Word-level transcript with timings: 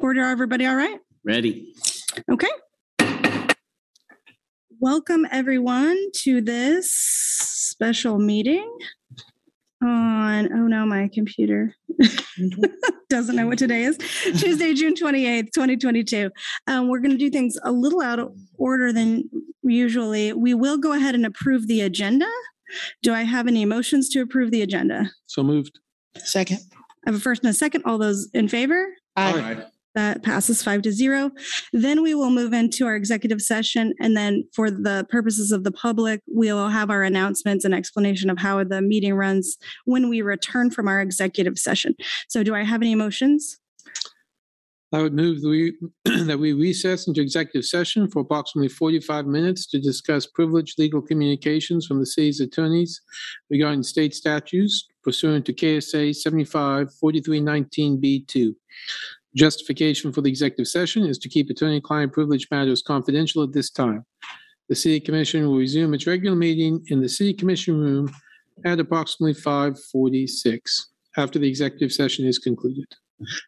Porter, 0.00 0.24
everybody 0.24 0.64
all 0.64 0.76
right? 0.76 1.00
Ready. 1.24 1.74
Okay. 2.30 2.46
Welcome, 4.78 5.26
everyone, 5.32 5.96
to 6.18 6.40
this 6.40 6.88
special 6.92 8.20
meeting 8.20 8.70
on, 9.82 10.52
oh 10.52 10.66
no, 10.68 10.86
my 10.86 11.10
computer 11.12 11.74
doesn't 13.10 13.34
know 13.34 13.48
what 13.48 13.58
today 13.58 13.82
is. 13.82 13.98
Tuesday, 13.98 14.72
June 14.72 14.94
28th, 14.94 15.50
2022. 15.52 16.30
Um, 16.68 16.88
we're 16.88 17.00
going 17.00 17.10
to 17.10 17.16
do 17.18 17.28
things 17.28 17.58
a 17.64 17.72
little 17.72 18.00
out 18.00 18.20
of 18.20 18.32
order 18.56 18.92
than 18.92 19.28
usually. 19.64 20.32
We 20.32 20.54
will 20.54 20.78
go 20.78 20.92
ahead 20.92 21.16
and 21.16 21.26
approve 21.26 21.66
the 21.66 21.80
agenda. 21.80 22.28
Do 23.02 23.12
I 23.12 23.22
have 23.24 23.48
any 23.48 23.64
motions 23.64 24.08
to 24.10 24.20
approve 24.20 24.52
the 24.52 24.62
agenda? 24.62 25.10
So 25.26 25.42
moved. 25.42 25.80
Second. 26.18 26.60
I 27.04 27.10
have 27.10 27.16
a 27.16 27.20
first 27.20 27.42
and 27.42 27.50
a 27.50 27.54
second. 27.54 27.82
All 27.84 27.98
those 27.98 28.28
in 28.32 28.46
favor? 28.46 28.86
Aye. 29.16 29.64
That 29.98 30.22
passes 30.22 30.62
five 30.62 30.82
to 30.82 30.92
zero. 30.92 31.32
Then 31.72 32.02
we 32.02 32.14
will 32.14 32.30
move 32.30 32.52
into 32.52 32.86
our 32.86 32.94
executive 32.94 33.42
session. 33.42 33.94
And 33.98 34.16
then 34.16 34.44
for 34.54 34.70
the 34.70 35.04
purposes 35.10 35.50
of 35.50 35.64
the 35.64 35.72
public, 35.72 36.22
we'll 36.28 36.68
have 36.68 36.88
our 36.88 37.02
announcements 37.02 37.64
and 37.64 37.74
explanation 37.74 38.30
of 38.30 38.38
how 38.38 38.62
the 38.62 38.80
meeting 38.80 39.14
runs 39.14 39.56
when 39.86 40.08
we 40.08 40.22
return 40.22 40.70
from 40.70 40.86
our 40.86 41.00
executive 41.00 41.58
session. 41.58 41.96
So 42.28 42.44
do 42.44 42.54
I 42.54 42.62
have 42.62 42.80
any 42.80 42.94
motions? 42.94 43.58
I 44.92 45.02
would 45.02 45.14
move 45.14 45.42
that 45.42 45.48
we, 45.48 45.74
that 46.26 46.38
we 46.38 46.52
recess 46.52 47.08
into 47.08 47.20
executive 47.20 47.64
session 47.64 48.08
for 48.08 48.20
approximately 48.20 48.68
45 48.68 49.26
minutes 49.26 49.66
to 49.66 49.80
discuss 49.80 50.26
privileged 50.26 50.78
legal 50.78 51.02
communications 51.02 51.86
from 51.86 51.98
the 51.98 52.06
city's 52.06 52.38
attorneys 52.40 53.00
regarding 53.50 53.82
state 53.82 54.14
statutes 54.14 54.86
pursuant 55.02 55.44
to 55.46 55.52
KSA 55.52 56.14
75 56.14 56.88
4319B2. 57.02 58.54
Justification 59.38 60.12
for 60.12 60.20
the 60.20 60.28
executive 60.28 60.66
session 60.66 61.06
is 61.06 61.16
to 61.18 61.28
keep 61.28 61.48
attorney-client 61.48 62.12
privilege 62.12 62.48
matters 62.50 62.82
confidential 62.82 63.44
at 63.44 63.52
this 63.52 63.70
time. 63.70 64.04
The 64.68 64.74
City 64.74 64.98
Commission 64.98 65.46
will 65.46 65.56
resume 65.56 65.94
its 65.94 66.08
regular 66.08 66.36
meeting 66.36 66.84
in 66.88 67.00
the 67.00 67.08
City 67.08 67.32
Commission 67.32 67.78
room 67.78 68.10
at 68.64 68.80
approximately 68.80 69.34
5:46 69.34 70.88
after 71.16 71.38
the 71.38 71.48
executive 71.48 71.92
session 71.92 72.26
is 72.26 72.38
concluded. 72.40 72.86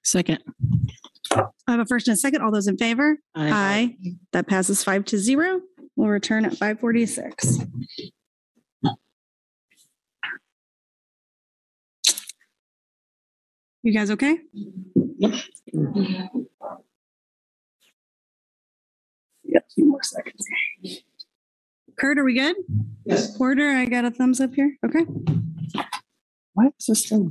Second. 0.05 0.38
I 1.32 1.72
have 1.72 1.80
a 1.80 1.86
first 1.86 2.06
and 2.06 2.14
a 2.14 2.16
second. 2.16 2.42
All 2.42 2.52
those 2.52 2.69
in 2.69 2.78
favor? 2.78 3.19
Aye. 3.34 3.97
That 4.32 4.47
passes 4.47 4.84
five 4.84 5.04
to 5.06 5.19
zero. 5.19 5.60
We'll 5.97 6.08
return 6.08 6.44
at 6.44 6.52
5:46. 6.52 7.66
You 13.83 13.95
guys 13.95 14.11
okay? 14.11 14.36
Yep, 14.53 15.33
few 19.75 19.87
more 19.87 20.03
seconds. 20.03 20.47
Kurt, 21.98 22.19
are 22.19 22.25
we 22.25 22.34
good? 22.34 22.56
Yes. 23.06 23.34
Porter, 23.39 23.70
I 23.70 23.87
got 23.87 24.05
a 24.05 24.11
thumbs 24.11 24.39
up 24.39 24.55
here. 24.55 24.77
Okay. 24.84 25.06
Why 26.53 26.67
is 26.78 26.87
this 26.89 27.06
still? 27.06 27.31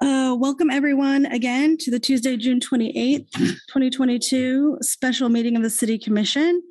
Uh, 0.00 0.36
welcome 0.38 0.70
everyone 0.70 1.26
again 1.26 1.76
to 1.78 1.90
the 1.90 1.98
Tuesday, 1.98 2.36
June 2.36 2.60
28th, 2.60 3.32
2022 3.32 4.78
special 4.80 5.28
meeting 5.28 5.56
of 5.56 5.64
the 5.64 5.70
City 5.70 5.98
Commission. 5.98 6.62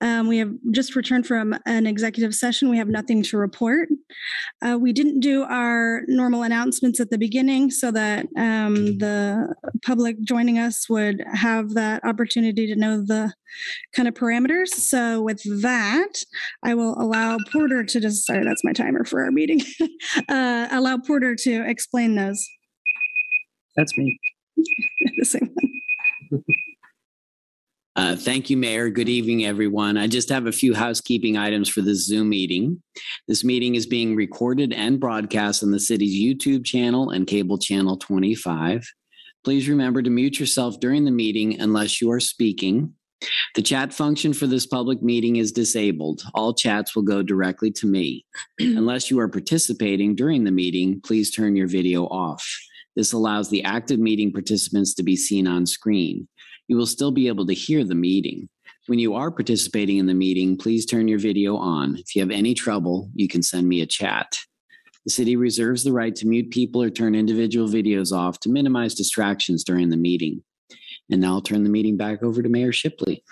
Um, 0.00 0.28
we 0.28 0.38
have 0.38 0.52
just 0.70 0.94
returned 0.94 1.26
from 1.26 1.54
an 1.66 1.86
executive 1.86 2.34
session. 2.34 2.70
We 2.70 2.78
have 2.78 2.88
nothing 2.88 3.22
to 3.24 3.38
report. 3.38 3.88
Uh, 4.62 4.78
we 4.80 4.92
didn't 4.92 5.20
do 5.20 5.42
our 5.44 6.02
normal 6.06 6.42
announcements 6.42 7.00
at 7.00 7.10
the 7.10 7.18
beginning 7.18 7.70
so 7.70 7.90
that 7.92 8.26
um, 8.36 8.98
the 8.98 9.54
public 9.84 10.20
joining 10.22 10.58
us 10.58 10.88
would 10.88 11.22
have 11.32 11.70
that 11.74 12.04
opportunity 12.04 12.66
to 12.66 12.76
know 12.76 13.04
the 13.04 13.32
kind 13.94 14.08
of 14.08 14.14
parameters. 14.14 14.68
So 14.68 15.22
with 15.22 15.42
that, 15.62 16.22
I 16.62 16.74
will 16.74 17.00
allow 17.00 17.38
Porter 17.52 17.84
to 17.84 18.00
just, 18.00 18.26
sorry, 18.26 18.44
that's 18.44 18.64
my 18.64 18.72
timer 18.72 19.04
for 19.04 19.24
our 19.24 19.30
meeting. 19.30 19.60
uh, 20.28 20.68
allow 20.70 20.98
Porter 20.98 21.34
to 21.34 21.68
explain 21.68 22.14
those. 22.14 22.46
That's 23.76 23.96
me. 23.96 24.18
the 25.18 25.24
same 25.24 25.50
one. 26.30 26.42
Uh, 27.98 28.14
thank 28.14 28.48
you, 28.48 28.56
Mayor. 28.56 28.90
Good 28.90 29.08
evening, 29.08 29.44
everyone. 29.44 29.96
I 29.96 30.06
just 30.06 30.28
have 30.28 30.46
a 30.46 30.52
few 30.52 30.72
housekeeping 30.72 31.36
items 31.36 31.68
for 31.68 31.80
this 31.80 32.06
Zoom 32.06 32.28
meeting. 32.28 32.80
This 33.26 33.42
meeting 33.42 33.74
is 33.74 33.86
being 33.86 34.14
recorded 34.14 34.72
and 34.72 35.00
broadcast 35.00 35.64
on 35.64 35.72
the 35.72 35.80
city's 35.80 36.14
YouTube 36.14 36.64
channel 36.64 37.10
and 37.10 37.26
cable 37.26 37.58
channel 37.58 37.96
25. 37.96 38.88
Please 39.42 39.68
remember 39.68 40.00
to 40.00 40.10
mute 40.10 40.38
yourself 40.38 40.78
during 40.78 41.06
the 41.06 41.10
meeting 41.10 41.60
unless 41.60 42.00
you 42.00 42.12
are 42.12 42.20
speaking. 42.20 42.94
The 43.56 43.62
chat 43.62 43.92
function 43.92 44.32
for 44.32 44.46
this 44.46 44.64
public 44.64 45.02
meeting 45.02 45.34
is 45.34 45.50
disabled. 45.50 46.22
All 46.34 46.54
chats 46.54 46.94
will 46.94 47.02
go 47.02 47.24
directly 47.24 47.72
to 47.72 47.88
me. 47.88 48.24
Unless 48.60 49.10
you 49.10 49.18
are 49.18 49.28
participating 49.28 50.14
during 50.14 50.44
the 50.44 50.52
meeting, 50.52 51.00
please 51.04 51.32
turn 51.32 51.56
your 51.56 51.66
video 51.66 52.04
off. 52.04 52.48
This 52.94 53.12
allows 53.12 53.50
the 53.50 53.64
active 53.64 53.98
meeting 53.98 54.32
participants 54.32 54.94
to 54.94 55.02
be 55.02 55.16
seen 55.16 55.48
on 55.48 55.66
screen. 55.66 56.28
You 56.68 56.76
will 56.76 56.86
still 56.86 57.10
be 57.10 57.28
able 57.28 57.46
to 57.46 57.54
hear 57.54 57.82
the 57.84 57.94
meeting. 57.94 58.48
When 58.86 58.98
you 58.98 59.14
are 59.14 59.30
participating 59.30 59.98
in 59.98 60.06
the 60.06 60.14
meeting, 60.14 60.56
please 60.56 60.86
turn 60.86 61.08
your 61.08 61.18
video 61.18 61.56
on. 61.56 61.96
If 61.96 62.14
you 62.14 62.22
have 62.22 62.30
any 62.30 62.54
trouble, 62.54 63.10
you 63.14 63.28
can 63.28 63.42
send 63.42 63.68
me 63.68 63.82
a 63.82 63.86
chat. 63.86 64.38
The 65.04 65.10
city 65.10 65.36
reserves 65.36 65.84
the 65.84 65.92
right 65.92 66.14
to 66.16 66.26
mute 66.26 66.50
people 66.50 66.82
or 66.82 66.90
turn 66.90 67.14
individual 67.14 67.68
videos 67.68 68.12
off 68.12 68.40
to 68.40 68.50
minimize 68.50 68.94
distractions 68.94 69.64
during 69.64 69.88
the 69.88 69.96
meeting. 69.96 70.42
And 71.10 71.20
now 71.20 71.34
I'll 71.34 71.40
turn 71.40 71.64
the 71.64 71.70
meeting 71.70 71.96
back 71.96 72.22
over 72.22 72.42
to 72.42 72.48
Mayor 72.48 72.72
Shipley. 72.72 73.24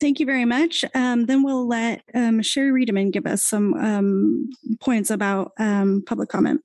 Thank 0.00 0.18
you 0.18 0.24
very 0.24 0.46
much. 0.46 0.82
Um, 0.94 1.26
then 1.26 1.42
we'll 1.42 1.68
let 1.68 2.02
um, 2.14 2.40
Sherri 2.40 2.72
Riedemann 2.72 3.10
give 3.10 3.26
us 3.26 3.42
some 3.42 3.74
um, 3.74 4.50
points 4.80 5.10
about 5.10 5.52
um, 5.58 6.02
public 6.06 6.30
comment. 6.30 6.62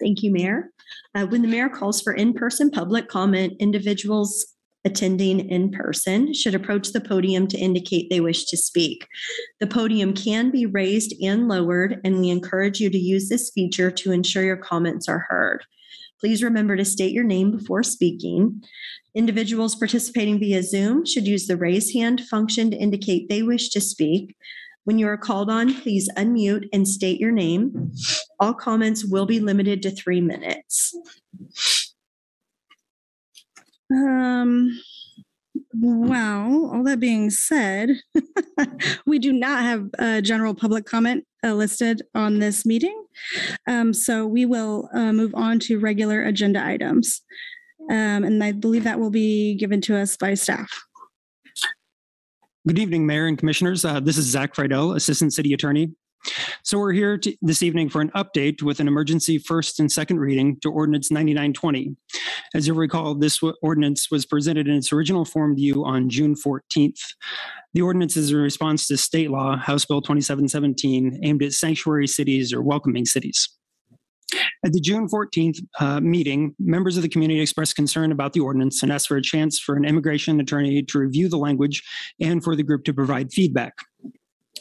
Thank 0.00 0.22
you, 0.22 0.32
Mayor. 0.32 0.70
Uh, 1.14 1.26
when 1.26 1.42
the 1.42 1.48
mayor 1.48 1.68
calls 1.68 2.00
for 2.00 2.12
in-person 2.12 2.70
public 2.70 3.08
comment, 3.08 3.54
individuals 3.58 4.46
attending 4.84 5.48
in 5.48 5.70
person 5.70 6.34
should 6.34 6.54
approach 6.54 6.92
the 6.92 7.00
podium 7.00 7.46
to 7.48 7.58
indicate 7.58 8.10
they 8.10 8.20
wish 8.20 8.44
to 8.46 8.56
speak. 8.56 9.06
The 9.60 9.66
podium 9.66 10.14
can 10.14 10.50
be 10.50 10.66
raised 10.66 11.14
and 11.22 11.48
lowered, 11.48 12.00
and 12.04 12.20
we 12.20 12.30
encourage 12.30 12.80
you 12.80 12.90
to 12.90 12.98
use 12.98 13.28
this 13.28 13.50
feature 13.50 13.90
to 13.90 14.12
ensure 14.12 14.44
your 14.44 14.56
comments 14.56 15.08
are 15.08 15.26
heard. 15.28 15.64
Please 16.20 16.42
remember 16.42 16.76
to 16.76 16.84
state 16.84 17.12
your 17.12 17.24
name 17.24 17.50
before 17.50 17.82
speaking. 17.82 18.62
Individuals 19.14 19.74
participating 19.74 20.38
via 20.38 20.62
Zoom 20.62 21.04
should 21.04 21.26
use 21.26 21.46
the 21.46 21.56
raise 21.56 21.92
hand 21.92 22.20
function 22.22 22.70
to 22.70 22.76
indicate 22.76 23.28
they 23.28 23.42
wish 23.42 23.68
to 23.70 23.80
speak. 23.80 24.36
When 24.84 24.98
you 24.98 25.06
are 25.06 25.16
called 25.16 25.50
on, 25.50 25.74
please 25.80 26.08
unmute 26.16 26.68
and 26.72 26.88
state 26.88 27.20
your 27.20 27.30
name. 27.30 27.92
All 28.40 28.54
comments 28.54 29.04
will 29.04 29.26
be 29.26 29.38
limited 29.38 29.82
to 29.82 29.90
three 29.90 30.20
minutes. 30.20 30.94
Um, 33.92 34.80
wow. 35.74 36.70
All 36.72 36.82
that 36.84 37.00
being 37.00 37.30
said, 37.30 38.00
we 39.06 39.18
do 39.18 39.32
not 39.32 39.62
have 39.62 39.90
a 39.98 40.22
general 40.22 40.54
public 40.54 40.86
comment 40.86 41.24
uh, 41.44 41.54
listed 41.54 42.02
on 42.14 42.38
this 42.38 42.64
meeting. 42.64 43.04
Um, 43.66 43.92
so 43.92 44.26
we 44.26 44.46
will 44.46 44.88
uh, 44.94 45.12
move 45.12 45.34
on 45.34 45.58
to 45.60 45.78
regular 45.78 46.22
agenda 46.22 46.64
items. 46.64 47.20
Um, 47.90 48.24
and 48.24 48.42
I 48.42 48.52
believe 48.52 48.84
that 48.84 49.00
will 49.00 49.10
be 49.10 49.54
given 49.56 49.80
to 49.82 49.96
us 49.96 50.16
by 50.16 50.34
staff. 50.34 50.70
Good 52.66 52.78
evening, 52.78 53.06
Mayor 53.06 53.26
and 53.26 53.36
Commissioners. 53.36 53.84
Uh, 53.84 53.98
this 53.98 54.16
is 54.16 54.24
Zach 54.26 54.54
Friedel, 54.54 54.92
Assistant 54.92 55.32
City 55.34 55.52
Attorney. 55.52 55.90
So 56.62 56.78
we're 56.78 56.92
here 56.92 57.18
to, 57.18 57.36
this 57.42 57.62
evening 57.62 57.88
for 57.88 58.00
an 58.00 58.10
update 58.10 58.62
with 58.62 58.80
an 58.80 58.88
emergency 58.88 59.38
first 59.38 59.80
and 59.80 59.90
second 59.90 60.20
reading 60.20 60.58
to 60.60 60.70
Ordinance 60.70 61.10
9920. 61.10 61.96
As 62.54 62.66
you 62.66 62.74
recall, 62.74 63.14
this 63.14 63.40
ordinance 63.62 64.10
was 64.10 64.24
presented 64.24 64.68
in 64.68 64.74
its 64.76 64.92
original 64.92 65.24
form 65.24 65.56
to 65.56 65.62
you 65.62 65.84
on 65.84 66.08
June 66.08 66.34
14th. 66.34 67.00
The 67.74 67.82
ordinance 67.82 68.16
is 68.16 68.30
a 68.30 68.36
response 68.36 68.86
to 68.88 68.96
state 68.96 69.30
law, 69.30 69.56
House 69.56 69.84
Bill 69.84 70.00
2717, 70.00 71.20
aimed 71.22 71.42
at 71.42 71.52
sanctuary 71.52 72.06
cities 72.06 72.52
or 72.52 72.62
welcoming 72.62 73.04
cities. 73.06 73.48
At 74.64 74.72
the 74.72 74.80
June 74.80 75.08
14th 75.08 75.58
uh, 75.80 76.00
meeting, 76.00 76.54
members 76.58 76.96
of 76.96 77.02
the 77.02 77.08
community 77.08 77.40
expressed 77.40 77.76
concern 77.76 78.12
about 78.12 78.32
the 78.32 78.40
ordinance 78.40 78.82
and 78.82 78.92
asked 78.92 79.08
for 79.08 79.16
a 79.16 79.22
chance 79.22 79.58
for 79.58 79.76
an 79.76 79.84
immigration 79.84 80.40
attorney 80.40 80.82
to 80.82 80.98
review 80.98 81.28
the 81.28 81.36
language 81.36 81.82
and 82.20 82.42
for 82.42 82.56
the 82.56 82.62
group 82.62 82.84
to 82.84 82.94
provide 82.94 83.32
feedback. 83.32 83.74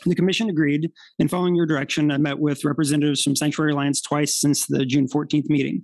The 0.06 0.16
commission 0.16 0.50
agreed, 0.50 0.92
and 1.20 1.30
following 1.30 1.56
your 1.56 1.68
direction, 1.68 2.12
I 2.12 2.18
met 2.18 2.40
with 2.40 2.66
representatives 2.66 3.22
from 3.22 3.36
Sanctuary 3.36 3.74
Alliance 3.74 4.02
twice 4.02 4.36
since 4.36 4.66
the 4.66 4.86
June 4.86 5.08
14th 5.08 5.48
meeting. 5.48 5.84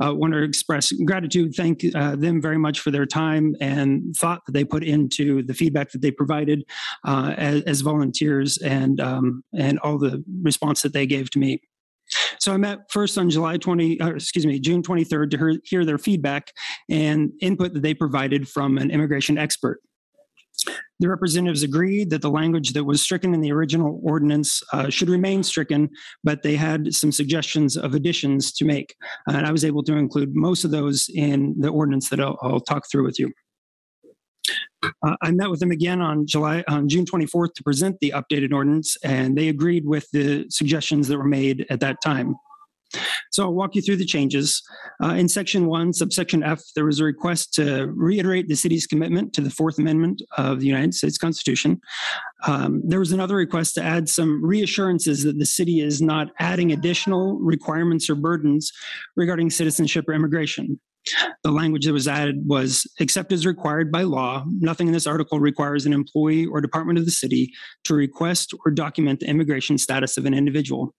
I 0.00 0.08
uh, 0.08 0.14
want 0.14 0.32
to 0.32 0.42
express 0.42 0.90
gratitude, 1.04 1.54
thank 1.54 1.84
uh, 1.94 2.16
them 2.16 2.42
very 2.42 2.58
much 2.58 2.80
for 2.80 2.90
their 2.90 3.06
time 3.06 3.54
and 3.60 4.14
thought 4.16 4.42
that 4.46 4.52
they 4.52 4.64
put 4.64 4.82
into 4.82 5.44
the 5.44 5.54
feedback 5.54 5.92
that 5.92 6.02
they 6.02 6.10
provided 6.10 6.64
uh, 7.04 7.34
as, 7.36 7.62
as, 7.62 7.80
volunteers 7.82 8.58
and 8.58 9.00
um, 9.00 9.42
and 9.56 9.78
all 9.80 9.98
the 9.98 10.24
response 10.42 10.82
that 10.82 10.92
they 10.92 11.06
gave 11.06 11.30
to 11.30 11.38
me. 11.38 11.60
So 12.38 12.52
I 12.52 12.56
met 12.56 12.90
first 12.90 13.16
on 13.18 13.30
July 13.30 13.56
20, 13.56 14.00
uh, 14.00 14.08
excuse 14.10 14.46
me, 14.46 14.58
June 14.58 14.82
23rd 14.82 15.30
to 15.30 15.38
hear, 15.38 15.54
hear 15.64 15.84
their 15.84 15.98
feedback 15.98 16.52
and 16.90 17.30
input 17.40 17.74
that 17.74 17.82
they 17.82 17.94
provided 17.94 18.48
from 18.48 18.78
an 18.78 18.90
immigration 18.90 19.38
expert. 19.38 19.80
The 21.00 21.08
representatives 21.08 21.62
agreed 21.62 22.10
that 22.10 22.22
the 22.22 22.30
language 22.30 22.74
that 22.74 22.84
was 22.84 23.02
stricken 23.02 23.34
in 23.34 23.40
the 23.40 23.50
original 23.52 24.00
ordinance 24.04 24.62
uh, 24.72 24.88
should 24.88 25.08
remain 25.08 25.42
stricken, 25.42 25.90
but 26.22 26.42
they 26.42 26.54
had 26.54 26.94
some 26.94 27.10
suggestions 27.10 27.76
of 27.76 27.94
additions 27.94 28.52
to 28.52 28.64
make. 28.64 28.94
And 29.26 29.46
I 29.46 29.50
was 29.50 29.64
able 29.64 29.82
to 29.84 29.96
include 29.96 30.34
most 30.34 30.64
of 30.64 30.70
those 30.70 31.08
in 31.12 31.54
the 31.58 31.68
ordinance 31.68 32.08
that 32.10 32.20
I'll, 32.20 32.38
I'll 32.42 32.60
talk 32.60 32.84
through 32.90 33.04
with 33.04 33.18
you. 33.18 33.32
Uh, 34.82 35.16
I 35.22 35.30
met 35.30 35.50
with 35.50 35.60
them 35.60 35.70
again 35.70 36.00
on 36.00 36.26
July 36.26 36.64
on 36.68 36.88
June 36.88 37.04
24th 37.04 37.54
to 37.54 37.62
present 37.62 37.98
the 38.00 38.10
updated 38.10 38.52
ordinance, 38.52 38.96
and 39.04 39.36
they 39.36 39.48
agreed 39.48 39.86
with 39.86 40.10
the 40.12 40.46
suggestions 40.50 41.08
that 41.08 41.18
were 41.18 41.24
made 41.24 41.66
at 41.70 41.80
that 41.80 42.00
time. 42.02 42.34
So 43.30 43.44
I'll 43.44 43.54
walk 43.54 43.74
you 43.74 43.82
through 43.82 43.96
the 43.96 44.04
changes. 44.04 44.62
Uh, 45.02 45.14
in 45.14 45.28
section 45.28 45.66
one, 45.66 45.92
subsection 45.92 46.42
F, 46.42 46.62
there 46.74 46.84
was 46.84 47.00
a 47.00 47.04
request 47.04 47.54
to 47.54 47.86
reiterate 47.94 48.48
the 48.48 48.54
city's 48.54 48.86
commitment 48.86 49.32
to 49.34 49.40
the 49.40 49.50
Fourth 49.50 49.78
Amendment 49.78 50.22
of 50.36 50.60
the 50.60 50.66
United 50.66 50.94
States 50.94 51.18
Constitution. 51.18 51.80
Um, 52.46 52.82
there 52.84 52.98
was 52.98 53.12
another 53.12 53.36
request 53.36 53.74
to 53.74 53.82
add 53.82 54.08
some 54.08 54.44
reassurances 54.44 55.24
that 55.24 55.38
the 55.38 55.46
city 55.46 55.80
is 55.80 56.02
not 56.02 56.28
adding 56.38 56.72
additional 56.72 57.38
requirements 57.38 58.10
or 58.10 58.14
burdens 58.14 58.72
regarding 59.16 59.50
citizenship 59.50 60.08
or 60.08 60.14
immigration. 60.14 60.78
The 61.42 61.50
language 61.50 61.86
that 61.86 61.92
was 61.92 62.06
added 62.06 62.46
was 62.46 62.86
except 63.00 63.32
as 63.32 63.44
required 63.44 63.90
by 63.90 64.02
law, 64.02 64.44
nothing 64.60 64.86
in 64.86 64.92
this 64.92 65.06
article 65.06 65.40
requires 65.40 65.84
an 65.84 65.92
employee 65.92 66.46
or 66.46 66.60
department 66.60 66.98
of 66.98 67.04
the 67.04 67.10
city 67.10 67.52
to 67.84 67.94
request 67.94 68.54
or 68.64 68.70
document 68.70 69.20
the 69.20 69.26
immigration 69.26 69.78
status 69.78 70.16
of 70.16 70.26
an 70.26 70.34
individual. 70.34 70.94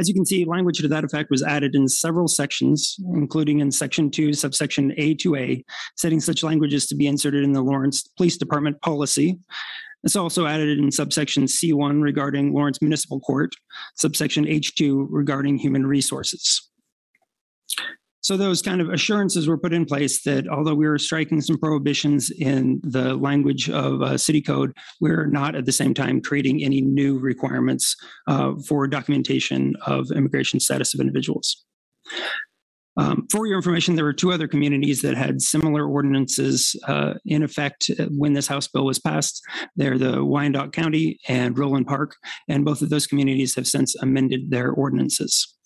As 0.00 0.08
you 0.08 0.14
can 0.14 0.24
see, 0.24 0.46
language 0.46 0.78
to 0.78 0.88
that 0.88 1.04
effect 1.04 1.30
was 1.30 1.42
added 1.42 1.74
in 1.74 1.86
several 1.86 2.26
sections, 2.26 2.96
including 3.12 3.60
in 3.60 3.70
section 3.70 4.10
two, 4.10 4.32
subsection 4.32 4.92
A2A, 4.92 5.62
setting 5.98 6.20
such 6.20 6.42
languages 6.42 6.86
to 6.86 6.94
be 6.94 7.06
inserted 7.06 7.44
in 7.44 7.52
the 7.52 7.60
Lawrence 7.60 8.08
Police 8.16 8.38
Department 8.38 8.80
policy. 8.80 9.38
It's 10.02 10.16
also 10.16 10.46
added 10.46 10.78
in 10.78 10.90
subsection 10.90 11.44
C1 11.44 12.00
regarding 12.00 12.54
Lawrence 12.54 12.80
Municipal 12.80 13.20
Court, 13.20 13.52
subsection 13.94 14.46
H2 14.46 15.08
regarding 15.10 15.58
human 15.58 15.86
resources. 15.86 16.69
So 18.22 18.36
those 18.36 18.60
kind 18.60 18.80
of 18.80 18.90
assurances 18.90 19.48
were 19.48 19.56
put 19.56 19.72
in 19.72 19.86
place 19.86 20.22
that 20.22 20.46
although 20.48 20.74
we 20.74 20.86
were 20.86 20.98
striking 20.98 21.40
some 21.40 21.58
prohibitions 21.58 22.30
in 22.30 22.80
the 22.82 23.14
language 23.14 23.70
of 23.70 24.02
uh, 24.02 24.18
city 24.18 24.42
code, 24.42 24.76
we're 25.00 25.26
not 25.26 25.54
at 25.54 25.64
the 25.64 25.72
same 25.72 25.94
time 25.94 26.20
creating 26.20 26.62
any 26.62 26.82
new 26.82 27.18
requirements 27.18 27.96
uh, 28.26 28.52
for 28.66 28.86
documentation 28.86 29.74
of 29.86 30.10
immigration 30.10 30.60
status 30.60 30.92
of 30.92 31.00
individuals. 31.00 31.64
Um, 32.96 33.26
for 33.30 33.46
your 33.46 33.56
information, 33.56 33.94
there 33.94 34.04
were 34.04 34.12
two 34.12 34.32
other 34.32 34.48
communities 34.48 35.00
that 35.02 35.16
had 35.16 35.40
similar 35.40 35.88
ordinances 35.88 36.76
uh, 36.86 37.14
in 37.24 37.42
effect 37.42 37.90
when 38.10 38.34
this 38.34 38.48
House 38.48 38.68
bill 38.68 38.84
was 38.84 38.98
passed. 38.98 39.40
They're 39.76 39.96
the 39.96 40.24
Wyandotte 40.24 40.72
County 40.72 41.18
and 41.28 41.56
Roeland 41.56 41.86
Park, 41.86 42.16
and 42.48 42.64
both 42.64 42.82
of 42.82 42.90
those 42.90 43.06
communities 43.06 43.54
have 43.54 43.66
since 43.66 43.94
amended 44.02 44.50
their 44.50 44.70
ordinances. 44.72 45.56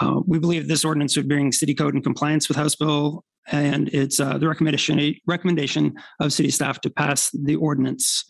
Uh, 0.00 0.20
we 0.26 0.38
believe 0.38 0.68
this 0.68 0.84
ordinance 0.84 1.16
would 1.16 1.28
bring 1.28 1.52
city 1.52 1.74
code 1.74 1.94
in 1.94 2.02
compliance 2.02 2.48
with 2.48 2.56
House 2.56 2.74
Bill, 2.74 3.24
and 3.50 3.88
it's 3.88 4.20
uh, 4.20 4.38
the 4.38 4.48
recommendation 4.48 5.14
recommendation 5.26 5.94
of 6.20 6.32
city 6.32 6.50
staff 6.50 6.80
to 6.82 6.90
pass 6.90 7.30
the 7.32 7.56
ordinance. 7.56 8.24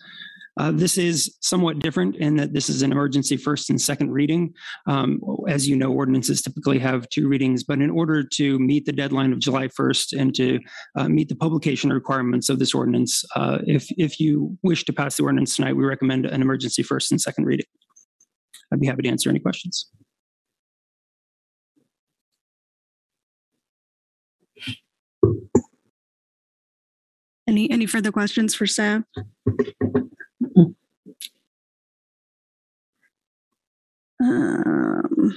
Uh, 0.59 0.71
this 0.71 0.99
is 0.99 1.37
somewhat 1.41 1.79
different 1.79 2.17
in 2.17 2.37
that 2.37 2.53
this 2.53 2.69
is 2.69 2.83
an 2.83 2.93
emergency 2.93 3.37
first 3.37 3.71
and 3.71 3.81
second 3.81 4.11
reading. 4.11 4.53
Um, 4.87 5.19
as 5.49 5.67
you 5.67 5.77
know, 5.77 5.91
ordinances 5.93 6.43
typically 6.43 6.79
have 6.79 7.09
two 7.09 7.27
readings, 7.27 7.65
but 7.65 7.81
in 7.81 7.91
order 7.91 8.23
to 8.35 8.59
meet 8.59 8.85
the 8.85 8.93
deadline 8.93 9.33
of 9.33 9.39
July 9.39 9.69
1st 9.69 10.19
and 10.19 10.35
to 10.35 10.59
uh, 10.97 11.09
meet 11.09 11.29
the 11.29 11.37
publication 11.37 11.91
requirements 11.91 12.51
of 12.51 12.59
this 12.59 12.75
ordinance, 12.75 13.25
uh, 13.35 13.59
if, 13.67 13.87
if 13.97 14.21
you 14.21 14.57
wish 14.63 14.85
to 14.85 14.93
pass 14.93 15.17
the 15.17 15.23
ordinance 15.23 15.57
tonight, 15.57 15.77
we 15.77 15.85
recommend 15.85 16.27
an 16.27 16.43
emergency 16.43 16.83
first 16.83 17.11
and 17.11 17.21
second 17.21 17.45
reading. 17.47 17.67
I'd 18.73 18.81
be 18.81 18.87
happy 18.87 19.03
to 19.03 19.09
answer 19.09 19.31
any 19.31 19.41
questions. 19.41 19.89
Any, 27.49 27.71
any 27.71 27.87
further 27.87 28.13
questions 28.13 28.55
for 28.55 28.67
staff? 28.67 29.03
Um, 34.23 35.35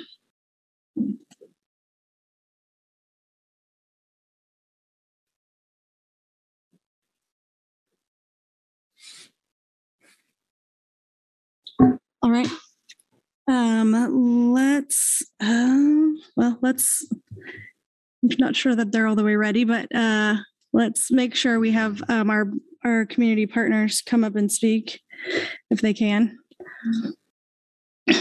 All 12.25 12.31
right. 12.31 12.49
Um, 13.47 14.51
let's, 14.51 15.21
um, 15.39 16.19
well, 16.35 16.57
let's, 16.61 17.07
I'm 18.23 18.29
not 18.39 18.55
sure 18.55 18.75
that 18.75 18.91
they're 18.91 19.05
all 19.05 19.15
the 19.15 19.23
way 19.23 19.35
ready, 19.35 19.63
but, 19.63 19.93
uh, 19.93 20.37
let's 20.75 21.10
make 21.10 21.33
sure 21.33 21.57
we 21.57 21.72
have, 21.72 22.04
um, 22.10 22.30
our, 22.30 22.51
our 22.83 23.06
community 23.06 23.45
partners 23.45 24.04
come 24.06 24.25
up 24.25 24.36
and 24.36 24.51
speak 24.51 25.00
if 25.72 25.80
they 25.80 25.94
can. 25.94 26.38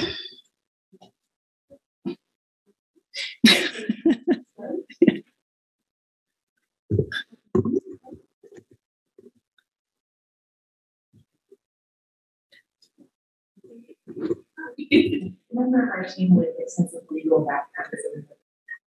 member 15.52 15.82
of 15.82 15.88
our 15.90 16.04
team 16.04 16.36
with 16.36 16.48
extensive 16.58 17.02
legal 17.10 17.44
background. 17.44 18.26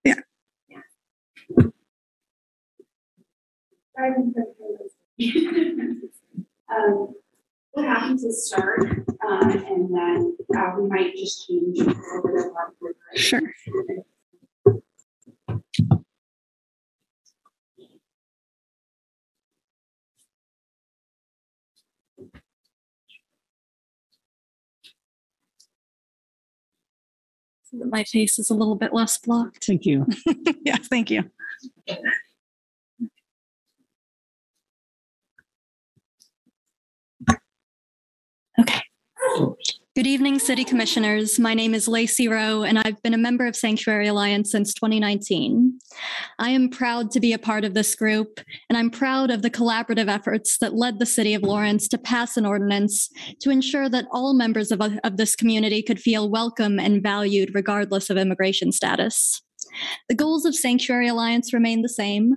Yeah. 0.03 0.15
Yeah. 0.69 1.67
Driving 3.97 4.33
for 4.33 4.43
Um, 6.69 7.15
what 7.71 7.85
happens 7.85 8.23
is 8.23 8.45
start, 8.47 8.81
uh, 9.27 9.39
and 9.49 9.93
then, 9.95 10.37
uh, 10.55 10.71
we 10.79 10.87
might 10.87 11.15
just 11.15 11.47
change. 11.47 11.79
a 11.79 11.83
little 11.83 12.21
bit 12.23 12.45
of 12.45 12.55
our 12.55 12.71
program. 12.79 12.95
Sure. 13.15 13.41
So 27.63 27.77
that 27.79 27.87
My 27.89 28.03
face 28.05 28.39
is 28.39 28.49
a 28.49 28.53
little 28.53 28.75
bit 28.75 28.93
less 28.93 29.17
blocked. 29.17 29.65
Thank 29.65 29.85
you. 29.85 30.05
Yeah, 30.65 30.77
thank 30.89 31.09
you. 31.09 31.23
Good 39.97 40.05
evening, 40.05 40.37
City 40.37 40.63
Commissioners. 40.63 41.39
My 41.39 41.55
name 41.55 41.73
is 41.73 41.87
Lacey 41.87 42.27
Rowe, 42.27 42.61
and 42.61 42.77
I've 42.77 43.01
been 43.01 43.15
a 43.15 43.17
member 43.17 43.47
of 43.47 43.55
Sanctuary 43.55 44.05
Alliance 44.05 44.51
since 44.51 44.71
2019. 44.75 45.79
I 46.37 46.51
am 46.51 46.69
proud 46.69 47.09
to 47.09 47.19
be 47.19 47.33
a 47.33 47.39
part 47.39 47.65
of 47.65 47.73
this 47.73 47.95
group, 47.95 48.39
and 48.69 48.77
I'm 48.77 48.91
proud 48.91 49.31
of 49.31 49.41
the 49.41 49.49
collaborative 49.49 50.07
efforts 50.07 50.59
that 50.59 50.75
led 50.75 50.99
the 50.99 51.07
City 51.07 51.33
of 51.33 51.41
Lawrence 51.41 51.87
to 51.87 51.97
pass 51.97 52.37
an 52.37 52.45
ordinance 52.45 53.09
to 53.41 53.49
ensure 53.49 53.89
that 53.89 54.05
all 54.11 54.35
members 54.35 54.71
of, 54.71 54.83
of 55.03 55.17
this 55.17 55.35
community 55.35 55.81
could 55.81 55.99
feel 55.99 56.29
welcome 56.29 56.79
and 56.79 57.01
valued 57.01 57.55
regardless 57.55 58.11
of 58.11 58.17
immigration 58.17 58.71
status. 58.71 59.41
The 60.09 60.15
goals 60.15 60.45
of 60.45 60.55
Sanctuary 60.55 61.07
Alliance 61.07 61.53
remain 61.53 61.81
the 61.81 61.89
same. 61.89 62.35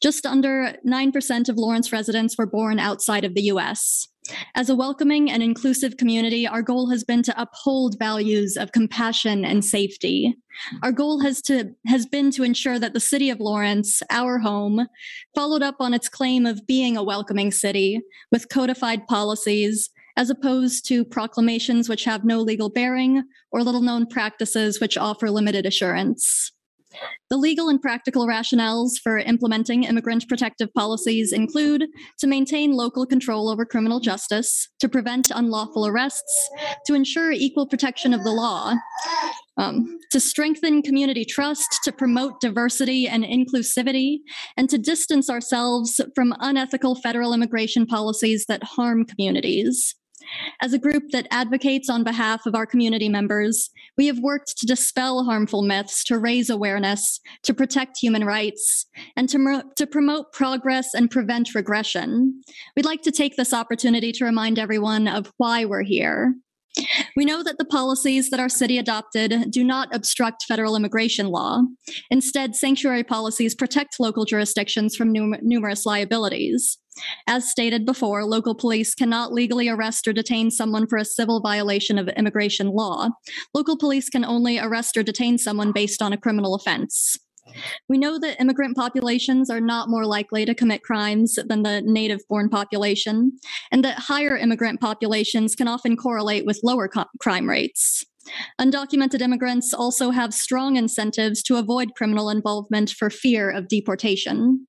Just 0.00 0.24
under 0.24 0.76
9% 0.86 1.48
of 1.48 1.56
Lawrence 1.56 1.92
residents 1.92 2.38
were 2.38 2.46
born 2.46 2.78
outside 2.78 3.24
of 3.24 3.34
the 3.34 3.42
US. 3.42 4.06
As 4.54 4.68
a 4.68 4.74
welcoming 4.74 5.30
and 5.30 5.42
inclusive 5.42 5.96
community, 5.96 6.46
our 6.46 6.62
goal 6.62 6.90
has 6.90 7.04
been 7.04 7.22
to 7.24 7.40
uphold 7.40 7.98
values 7.98 8.56
of 8.56 8.72
compassion 8.72 9.44
and 9.44 9.64
safety. 9.64 10.34
Our 10.82 10.92
goal 10.92 11.20
has 11.20 11.40
to 11.42 11.74
has 11.86 12.06
been 12.06 12.30
to 12.32 12.42
ensure 12.42 12.78
that 12.78 12.92
the 12.92 13.00
city 13.00 13.30
of 13.30 13.40
Lawrence, 13.40 14.02
our 14.10 14.38
home, 14.38 14.86
followed 15.34 15.62
up 15.62 15.76
on 15.80 15.94
its 15.94 16.08
claim 16.08 16.46
of 16.46 16.66
being 16.66 16.96
a 16.96 17.02
welcoming 17.02 17.50
city 17.50 18.00
with 18.30 18.48
codified 18.48 19.06
policies 19.06 19.90
as 20.16 20.30
opposed 20.30 20.86
to 20.88 21.04
proclamations 21.04 21.88
which 21.88 22.04
have 22.04 22.24
no 22.24 22.40
legal 22.40 22.68
bearing 22.68 23.22
or 23.52 23.62
little 23.62 23.80
known 23.80 24.06
practices 24.06 24.80
which 24.80 24.98
offer 24.98 25.30
limited 25.30 25.66
assurance. 25.66 26.52
The 27.28 27.36
legal 27.36 27.68
and 27.68 27.80
practical 27.80 28.26
rationales 28.26 28.98
for 29.02 29.18
implementing 29.18 29.84
immigrant 29.84 30.28
protective 30.28 30.72
policies 30.74 31.32
include 31.32 31.86
to 32.18 32.26
maintain 32.26 32.72
local 32.72 33.06
control 33.06 33.48
over 33.48 33.64
criminal 33.64 34.00
justice, 34.00 34.68
to 34.80 34.88
prevent 34.88 35.30
unlawful 35.30 35.86
arrests, 35.86 36.50
to 36.86 36.94
ensure 36.94 37.30
equal 37.30 37.66
protection 37.66 38.12
of 38.12 38.24
the 38.24 38.32
law. 38.32 38.74
um, 39.56 39.98
to 40.10 40.18
strengthen 40.18 40.82
community 40.82 41.24
trust, 41.24 41.80
to 41.84 41.92
promote 41.92 42.40
diversity 42.40 43.06
and 43.06 43.24
inclusivity, 43.24 44.18
and 44.56 44.70
to 44.70 44.78
distance 44.78 45.28
ourselves 45.28 46.00
from 46.14 46.34
unethical 46.40 46.94
federal 46.94 47.34
immigration 47.34 47.86
policies 47.86 48.46
that 48.46 48.64
harm 48.64 49.04
communities. 49.04 49.94
As 50.60 50.72
a 50.72 50.78
group 50.78 51.10
that 51.12 51.26
advocates 51.30 51.88
on 51.88 52.04
behalf 52.04 52.46
of 52.46 52.54
our 52.54 52.66
community 52.66 53.08
members, 53.08 53.70
we 53.96 54.06
have 54.06 54.18
worked 54.18 54.56
to 54.58 54.66
dispel 54.66 55.24
harmful 55.24 55.62
myths, 55.62 56.04
to 56.04 56.18
raise 56.18 56.50
awareness, 56.50 57.20
to 57.42 57.54
protect 57.54 57.98
human 57.98 58.24
rights, 58.24 58.86
and 59.16 59.28
to, 59.28 59.38
mer- 59.38 59.64
to 59.76 59.86
promote 59.86 60.32
progress 60.32 60.94
and 60.94 61.10
prevent 61.10 61.54
regression. 61.54 62.42
We'd 62.76 62.84
like 62.84 63.02
to 63.02 63.12
take 63.12 63.36
this 63.36 63.52
opportunity 63.52 64.12
to 64.12 64.24
remind 64.24 64.58
everyone 64.58 65.08
of 65.08 65.32
why 65.36 65.64
we're 65.64 65.82
here. 65.82 66.34
We 67.16 67.24
know 67.24 67.42
that 67.42 67.58
the 67.58 67.64
policies 67.64 68.30
that 68.30 68.40
our 68.40 68.48
city 68.48 68.78
adopted 68.78 69.50
do 69.50 69.64
not 69.64 69.94
obstruct 69.94 70.44
federal 70.46 70.76
immigration 70.76 71.26
law. 71.26 71.62
Instead, 72.10 72.54
sanctuary 72.54 73.02
policies 73.02 73.54
protect 73.54 73.98
local 73.98 74.24
jurisdictions 74.24 74.94
from 74.94 75.12
num- 75.12 75.36
numerous 75.42 75.84
liabilities. 75.84 76.78
As 77.26 77.50
stated 77.50 77.86
before, 77.86 78.24
local 78.24 78.54
police 78.54 78.94
cannot 78.94 79.32
legally 79.32 79.68
arrest 79.68 80.06
or 80.06 80.12
detain 80.12 80.50
someone 80.50 80.86
for 80.86 80.98
a 80.98 81.04
civil 81.04 81.40
violation 81.40 81.98
of 81.98 82.08
immigration 82.08 82.68
law. 82.68 83.08
Local 83.54 83.76
police 83.76 84.08
can 84.08 84.24
only 84.24 84.58
arrest 84.58 84.96
or 84.96 85.02
detain 85.02 85.38
someone 85.38 85.72
based 85.72 86.02
on 86.02 86.12
a 86.12 86.18
criminal 86.18 86.54
offense. 86.54 87.16
We 87.88 87.98
know 87.98 88.18
that 88.18 88.40
immigrant 88.40 88.76
populations 88.76 89.50
are 89.50 89.60
not 89.60 89.88
more 89.88 90.06
likely 90.06 90.44
to 90.44 90.54
commit 90.54 90.82
crimes 90.82 91.38
than 91.46 91.62
the 91.62 91.82
native 91.82 92.20
born 92.28 92.48
population, 92.48 93.38
and 93.70 93.84
that 93.84 93.98
higher 93.98 94.36
immigrant 94.36 94.80
populations 94.80 95.54
can 95.54 95.68
often 95.68 95.96
correlate 95.96 96.46
with 96.46 96.60
lower 96.62 96.88
co- 96.88 97.06
crime 97.18 97.48
rates. 97.48 98.04
Undocumented 98.60 99.20
immigrants 99.20 99.72
also 99.72 100.10
have 100.10 100.34
strong 100.34 100.76
incentives 100.76 101.42
to 101.42 101.56
avoid 101.56 101.94
criminal 101.96 102.30
involvement 102.30 102.90
for 102.90 103.10
fear 103.10 103.50
of 103.50 103.68
deportation. 103.68 104.66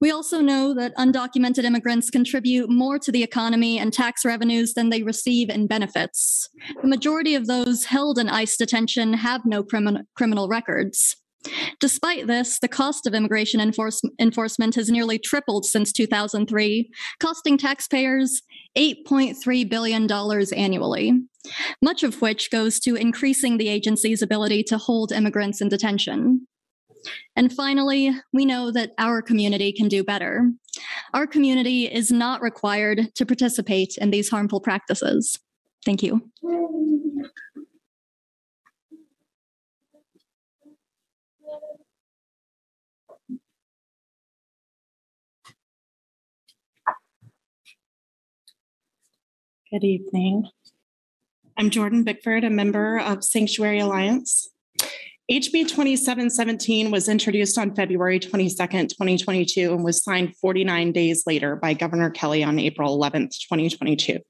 We 0.00 0.10
also 0.10 0.40
know 0.40 0.74
that 0.74 0.96
undocumented 0.96 1.64
immigrants 1.64 2.10
contribute 2.10 2.70
more 2.70 2.98
to 3.00 3.10
the 3.10 3.22
economy 3.22 3.78
and 3.78 3.92
tax 3.92 4.24
revenues 4.24 4.74
than 4.74 4.90
they 4.90 5.02
receive 5.02 5.50
in 5.50 5.66
benefits. 5.66 6.48
The 6.82 6.88
majority 6.88 7.34
of 7.34 7.46
those 7.46 7.86
held 7.86 8.18
in 8.18 8.28
ICE 8.28 8.56
detention 8.56 9.12
have 9.14 9.44
no 9.44 9.62
crimin- 9.62 10.06
criminal 10.14 10.48
records. 10.48 11.16
Despite 11.80 12.26
this, 12.26 12.58
the 12.58 12.68
cost 12.68 13.06
of 13.06 13.14
immigration 13.14 13.60
enforce- 13.60 14.02
enforcement 14.18 14.74
has 14.74 14.90
nearly 14.90 15.18
tripled 15.18 15.64
since 15.64 15.92
2003, 15.92 16.90
costing 17.20 17.56
taxpayers 17.56 18.42
$8.3 18.76 19.68
billion 19.68 20.10
annually, 20.10 21.12
much 21.80 22.02
of 22.02 22.20
which 22.20 22.50
goes 22.50 22.80
to 22.80 22.96
increasing 22.96 23.56
the 23.56 23.68
agency's 23.68 24.20
ability 24.20 24.64
to 24.64 24.78
hold 24.78 25.12
immigrants 25.12 25.60
in 25.60 25.68
detention. 25.68 26.47
And 27.36 27.52
finally, 27.52 28.12
we 28.32 28.44
know 28.44 28.70
that 28.72 28.92
our 28.98 29.22
community 29.22 29.72
can 29.72 29.88
do 29.88 30.02
better. 30.02 30.50
Our 31.14 31.26
community 31.26 31.84
is 31.86 32.10
not 32.10 32.42
required 32.42 33.14
to 33.14 33.26
participate 33.26 33.96
in 33.98 34.10
these 34.10 34.28
harmful 34.28 34.60
practices. 34.60 35.38
Thank 35.84 36.02
you. 36.02 36.30
Good 49.70 49.84
evening. 49.84 50.48
I'm 51.58 51.68
Jordan 51.68 52.02
Bickford, 52.02 52.42
a 52.42 52.50
member 52.50 52.98
of 52.98 53.22
Sanctuary 53.22 53.80
Alliance. 53.80 54.48
HB 55.30 55.68
2717 55.68 56.90
was 56.90 57.06
introduced 57.06 57.58
on 57.58 57.74
February 57.74 58.18
22nd, 58.18 58.88
2022, 58.88 59.74
and 59.74 59.84
was 59.84 60.02
signed 60.02 60.34
49 60.40 60.90
days 60.92 61.24
later 61.26 61.54
by 61.54 61.74
Governor 61.74 62.08
Kelly 62.08 62.42
on 62.42 62.58
April 62.58 62.98
11th, 62.98 63.38
2022. 63.40 64.20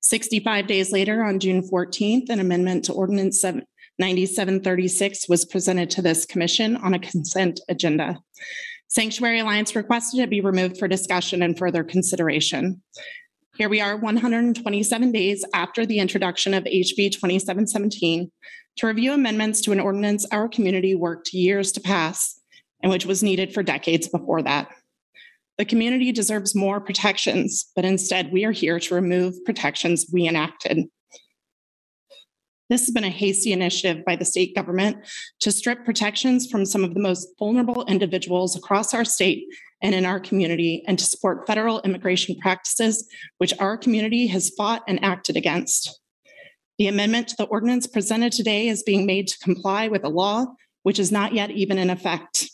65 0.00 0.66
days 0.66 0.90
later, 0.90 1.22
on 1.22 1.38
June 1.38 1.60
14th, 1.60 2.30
an 2.30 2.40
amendment 2.40 2.86
to 2.86 2.94
Ordinance 2.94 3.44
9736 3.44 5.28
was 5.28 5.44
presented 5.44 5.90
to 5.90 6.00
this 6.00 6.24
commission 6.24 6.76
on 6.78 6.94
a 6.94 6.98
consent 6.98 7.60
agenda. 7.68 8.18
Sanctuary 8.88 9.40
Alliance 9.40 9.76
requested 9.76 10.20
it 10.20 10.30
be 10.30 10.40
removed 10.40 10.78
for 10.78 10.88
discussion 10.88 11.42
and 11.42 11.58
further 11.58 11.84
consideration. 11.84 12.80
Here 13.58 13.68
we 13.68 13.82
are 13.82 13.98
127 13.98 15.12
days 15.12 15.44
after 15.52 15.84
the 15.84 15.98
introduction 15.98 16.54
of 16.54 16.64
HB 16.64 17.12
2717 17.12 18.30
to 18.76 18.86
review 18.86 19.12
amendments 19.12 19.60
to 19.62 19.72
an 19.72 19.80
ordinance 19.80 20.26
our 20.30 20.48
community 20.48 20.94
worked 20.94 21.32
years 21.32 21.72
to 21.72 21.80
pass 21.80 22.40
and 22.82 22.92
which 22.92 23.06
was 23.06 23.22
needed 23.22 23.52
for 23.54 23.62
decades 23.62 24.08
before 24.08 24.42
that. 24.42 24.68
The 25.58 25.64
community 25.64 26.12
deserves 26.12 26.54
more 26.54 26.80
protections, 26.80 27.70
but 27.74 27.86
instead 27.86 28.30
we 28.30 28.44
are 28.44 28.52
here 28.52 28.78
to 28.78 28.94
remove 28.94 29.42
protections 29.44 30.06
we 30.12 30.28
enacted. 30.28 30.84
This 32.68 32.82
has 32.82 32.90
been 32.90 33.04
a 33.04 33.10
hasty 33.10 33.52
initiative 33.52 34.04
by 34.04 34.16
the 34.16 34.24
state 34.24 34.54
government 34.54 34.98
to 35.40 35.52
strip 35.52 35.84
protections 35.84 36.50
from 36.50 36.66
some 36.66 36.84
of 36.84 36.94
the 36.94 37.00
most 37.00 37.28
vulnerable 37.38 37.84
individuals 37.86 38.56
across 38.56 38.92
our 38.92 39.04
state 39.04 39.44
and 39.82 39.94
in 39.94 40.04
our 40.04 40.18
community, 40.18 40.82
and 40.88 40.98
to 40.98 41.04
support 41.04 41.46
federal 41.46 41.82
immigration 41.82 42.34
practices, 42.40 43.06
which 43.38 43.52
our 43.58 43.76
community 43.76 44.26
has 44.26 44.50
fought 44.56 44.82
and 44.88 45.02
acted 45.04 45.36
against. 45.36 46.00
The 46.78 46.88
amendment 46.88 47.28
to 47.28 47.36
the 47.36 47.44
ordinance 47.44 47.86
presented 47.86 48.32
today 48.32 48.68
is 48.68 48.82
being 48.82 49.06
made 49.06 49.28
to 49.28 49.38
comply 49.38 49.88
with 49.88 50.04
a 50.04 50.08
law 50.08 50.46
which 50.82 51.00
is 51.00 51.10
not 51.10 51.34
yet 51.34 51.50
even 51.50 51.78
in 51.78 51.90
effect. 51.90 52.48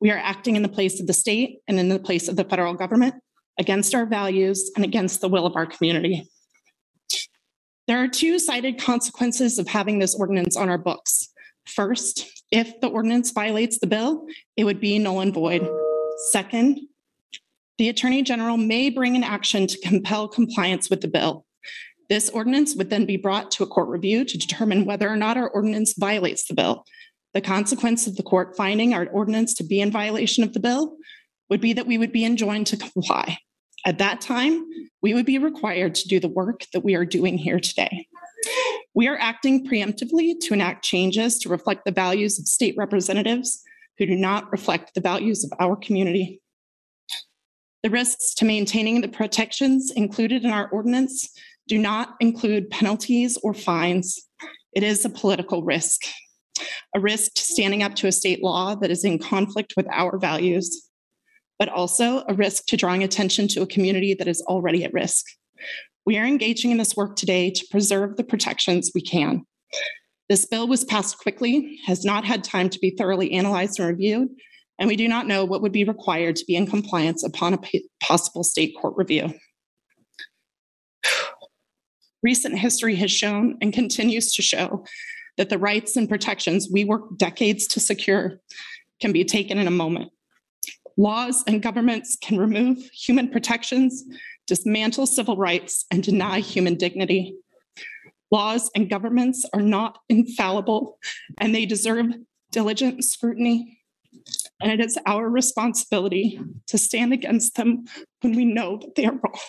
We 0.00 0.10
are 0.10 0.18
acting 0.18 0.56
in 0.56 0.62
the 0.62 0.68
place 0.68 0.98
of 0.98 1.06
the 1.06 1.12
state 1.12 1.58
and 1.68 1.78
in 1.78 1.88
the 1.88 2.00
place 2.00 2.26
of 2.26 2.34
the 2.34 2.42
federal 2.42 2.74
government 2.74 3.14
against 3.60 3.94
our 3.94 4.06
values 4.06 4.72
and 4.74 4.84
against 4.84 5.20
the 5.20 5.28
will 5.28 5.46
of 5.46 5.54
our 5.54 5.66
community. 5.66 6.28
There 7.86 8.02
are 8.02 8.08
two 8.08 8.40
cited 8.40 8.80
consequences 8.80 9.60
of 9.60 9.68
having 9.68 10.00
this 10.00 10.16
ordinance 10.16 10.56
on 10.56 10.68
our 10.68 10.78
books. 10.78 11.28
First, 11.66 12.42
if 12.50 12.80
the 12.80 12.88
ordinance 12.88 13.30
violates 13.30 13.78
the 13.78 13.86
bill, 13.86 14.26
it 14.56 14.64
would 14.64 14.80
be 14.80 14.98
null 14.98 15.20
and 15.20 15.32
void. 15.32 15.68
Second, 16.32 16.80
the 17.78 17.88
Attorney 17.88 18.22
General 18.22 18.56
may 18.56 18.90
bring 18.90 19.14
an 19.14 19.22
action 19.22 19.68
to 19.68 19.78
compel 19.78 20.26
compliance 20.26 20.90
with 20.90 21.02
the 21.02 21.08
bill. 21.08 21.44
This 22.08 22.28
ordinance 22.28 22.76
would 22.76 22.90
then 22.90 23.04
be 23.04 23.16
brought 23.16 23.50
to 23.52 23.64
a 23.64 23.66
court 23.66 23.88
review 23.88 24.24
to 24.24 24.38
determine 24.38 24.84
whether 24.84 25.08
or 25.08 25.16
not 25.16 25.36
our 25.36 25.48
ordinance 25.48 25.94
violates 25.98 26.46
the 26.46 26.54
bill. 26.54 26.84
The 27.34 27.40
consequence 27.40 28.06
of 28.06 28.16
the 28.16 28.22
court 28.22 28.56
finding 28.56 28.94
our 28.94 29.06
ordinance 29.06 29.54
to 29.54 29.64
be 29.64 29.80
in 29.80 29.90
violation 29.90 30.44
of 30.44 30.52
the 30.52 30.60
bill 30.60 30.96
would 31.50 31.60
be 31.60 31.72
that 31.72 31.86
we 31.86 31.98
would 31.98 32.12
be 32.12 32.24
enjoined 32.24 32.68
to 32.68 32.76
comply. 32.76 33.38
At 33.84 33.98
that 33.98 34.20
time, 34.20 34.64
we 35.02 35.14
would 35.14 35.26
be 35.26 35.38
required 35.38 35.94
to 35.96 36.08
do 36.08 36.18
the 36.18 36.28
work 36.28 36.64
that 36.72 36.84
we 36.84 36.94
are 36.94 37.04
doing 37.04 37.38
here 37.38 37.60
today. 37.60 38.06
We 38.94 39.08
are 39.08 39.18
acting 39.18 39.66
preemptively 39.66 40.34
to 40.40 40.54
enact 40.54 40.84
changes 40.84 41.38
to 41.40 41.48
reflect 41.48 41.84
the 41.84 41.92
values 41.92 42.38
of 42.38 42.46
state 42.46 42.74
representatives 42.78 43.62
who 43.98 44.06
do 44.06 44.16
not 44.16 44.50
reflect 44.50 44.94
the 44.94 45.00
values 45.00 45.44
of 45.44 45.52
our 45.60 45.76
community. 45.76 46.40
The 47.82 47.90
risks 47.90 48.34
to 48.34 48.44
maintaining 48.44 49.00
the 49.00 49.08
protections 49.08 49.90
included 49.90 50.44
in 50.44 50.50
our 50.50 50.68
ordinance 50.70 51.30
do 51.68 51.78
not 51.78 52.14
include 52.20 52.70
penalties 52.70 53.36
or 53.42 53.54
fines. 53.54 54.18
It 54.74 54.82
is 54.82 55.04
a 55.04 55.10
political 55.10 55.62
risk, 55.64 56.02
a 56.94 57.00
risk 57.00 57.32
to 57.34 57.42
standing 57.42 57.82
up 57.82 57.94
to 57.96 58.06
a 58.06 58.12
state 58.12 58.42
law 58.42 58.74
that 58.76 58.90
is 58.90 59.04
in 59.04 59.18
conflict 59.18 59.74
with 59.76 59.86
our 59.90 60.18
values, 60.18 60.88
but 61.58 61.68
also 61.68 62.24
a 62.28 62.34
risk 62.34 62.66
to 62.66 62.76
drawing 62.76 63.02
attention 63.02 63.48
to 63.48 63.62
a 63.62 63.66
community 63.66 64.14
that 64.14 64.28
is 64.28 64.42
already 64.42 64.84
at 64.84 64.92
risk. 64.92 65.24
We 66.04 66.18
are 66.18 66.26
engaging 66.26 66.70
in 66.70 66.78
this 66.78 66.96
work 66.96 67.16
today 67.16 67.50
to 67.50 67.66
preserve 67.70 68.16
the 68.16 68.24
protections 68.24 68.92
we 68.94 69.00
can. 69.00 69.44
This 70.28 70.44
bill 70.44 70.68
was 70.68 70.84
passed 70.84 71.18
quickly, 71.18 71.78
has 71.86 72.04
not 72.04 72.24
had 72.24 72.44
time 72.44 72.68
to 72.70 72.78
be 72.78 72.90
thoroughly 72.90 73.32
analyzed 73.32 73.78
and 73.80 73.88
reviewed, 73.88 74.28
and 74.78 74.88
we 74.88 74.96
do 74.96 75.08
not 75.08 75.26
know 75.26 75.44
what 75.44 75.62
would 75.62 75.72
be 75.72 75.84
required 75.84 76.36
to 76.36 76.44
be 76.46 76.54
in 76.54 76.66
compliance 76.66 77.24
upon 77.24 77.54
a 77.54 77.58
possible 78.00 78.44
state 78.44 78.74
court 78.80 78.94
review. 78.96 79.32
Recent 82.26 82.58
history 82.58 82.96
has 82.96 83.12
shown 83.12 83.56
and 83.62 83.72
continues 83.72 84.32
to 84.32 84.42
show 84.42 84.84
that 85.36 85.48
the 85.48 85.58
rights 85.58 85.96
and 85.96 86.08
protections 86.08 86.68
we 86.68 86.84
worked 86.84 87.18
decades 87.18 87.68
to 87.68 87.78
secure 87.78 88.40
can 89.00 89.12
be 89.12 89.24
taken 89.24 89.58
in 89.58 89.68
a 89.68 89.70
moment. 89.70 90.10
Laws 90.96 91.44
and 91.46 91.62
governments 91.62 92.18
can 92.20 92.36
remove 92.36 92.78
human 92.92 93.28
protections, 93.28 94.02
dismantle 94.48 95.06
civil 95.06 95.36
rights, 95.36 95.86
and 95.92 96.02
deny 96.02 96.40
human 96.40 96.74
dignity. 96.74 97.36
Laws 98.32 98.72
and 98.74 98.90
governments 98.90 99.46
are 99.52 99.62
not 99.62 100.00
infallible, 100.08 100.98
and 101.38 101.54
they 101.54 101.64
deserve 101.64 102.06
diligent 102.50 103.04
scrutiny. 103.04 103.78
And 104.60 104.72
it 104.72 104.84
is 104.84 104.98
our 105.06 105.30
responsibility 105.30 106.40
to 106.66 106.76
stand 106.76 107.12
against 107.12 107.54
them 107.54 107.84
when 108.22 108.34
we 108.34 108.44
know 108.44 108.78
that 108.78 108.96
they 108.96 109.04
are 109.04 109.12
wrong. 109.12 109.40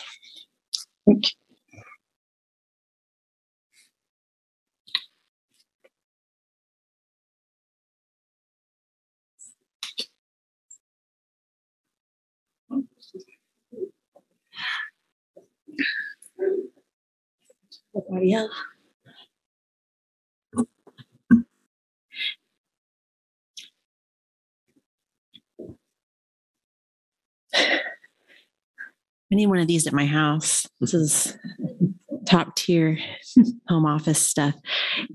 Thank 1.07 1.25
you. 1.25 1.47
Ariel. 18.12 18.50
I 29.32 29.36
need 29.36 29.48
one 29.48 29.60
of 29.60 29.68
these 29.68 29.88
at 29.88 29.94
my 29.94 30.06
house. 30.06 30.68
This 30.80 30.94
is 30.94 31.38
top 32.27 32.55
tier 32.55 33.00
home 33.69 33.86
office 33.86 34.22
stuff. 34.22 34.53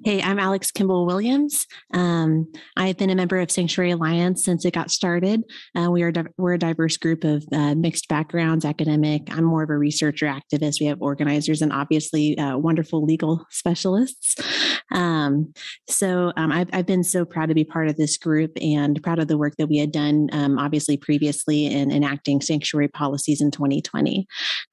Hey, 0.02 0.23
I'm 0.23 0.38
Alex 0.38 0.71
Kimball 0.71 1.04
Williams. 1.04 1.66
Um, 1.92 2.50
I've 2.76 2.97
been 2.97 3.11
a 3.11 3.14
member 3.14 3.38
of 3.38 3.50
Sanctuary 3.50 3.90
Alliance 3.90 4.42
since 4.45 4.64
it 4.64 4.73
got 4.73 4.90
started. 4.90 5.42
Uh, 5.76 5.90
we 5.90 6.02
are 6.02 6.12
we're 6.38 6.54
a 6.54 6.59
diverse 6.59 6.97
group 6.97 7.25
of 7.25 7.45
uh, 7.52 7.75
mixed 7.75 8.09
backgrounds, 8.09 8.64
academic. 8.64 9.23
I'm 9.31 9.45
more 9.45 9.62
of 9.62 9.69
a 9.69 9.76
researcher 9.76 10.26
activist. 10.26 10.81
We 10.81 10.87
have 10.87 11.02
organizers 11.02 11.61
and 11.61 11.73
obviously 11.73 12.38
uh, 12.38 12.57
wonderful 12.57 13.04
legal 13.04 13.47
specialists. 13.50 14.37
Um, 14.90 15.52
so 15.88 16.33
um, 16.37 16.50
I've, 16.50 16.69
I've 16.73 16.87
been 16.87 17.04
so 17.04 17.25
proud 17.25 17.49
to 17.49 17.54
be 17.54 17.64
part 17.64 17.88
of 17.88 17.97
this 17.97 18.16
group 18.16 18.52
and 18.61 19.02
proud 19.02 19.19
of 19.19 19.28
the 19.28 19.38
work 19.38 19.57
that 19.57 19.69
we 19.69 19.78
had 19.78 19.92
done, 19.92 20.28
um, 20.33 20.59
obviously 20.59 20.97
previously 20.97 21.66
in 21.66 21.90
enacting 21.90 22.40
sanctuary 22.40 22.88
policies 22.88 23.40
in 23.40 23.50
2020. 23.50 24.26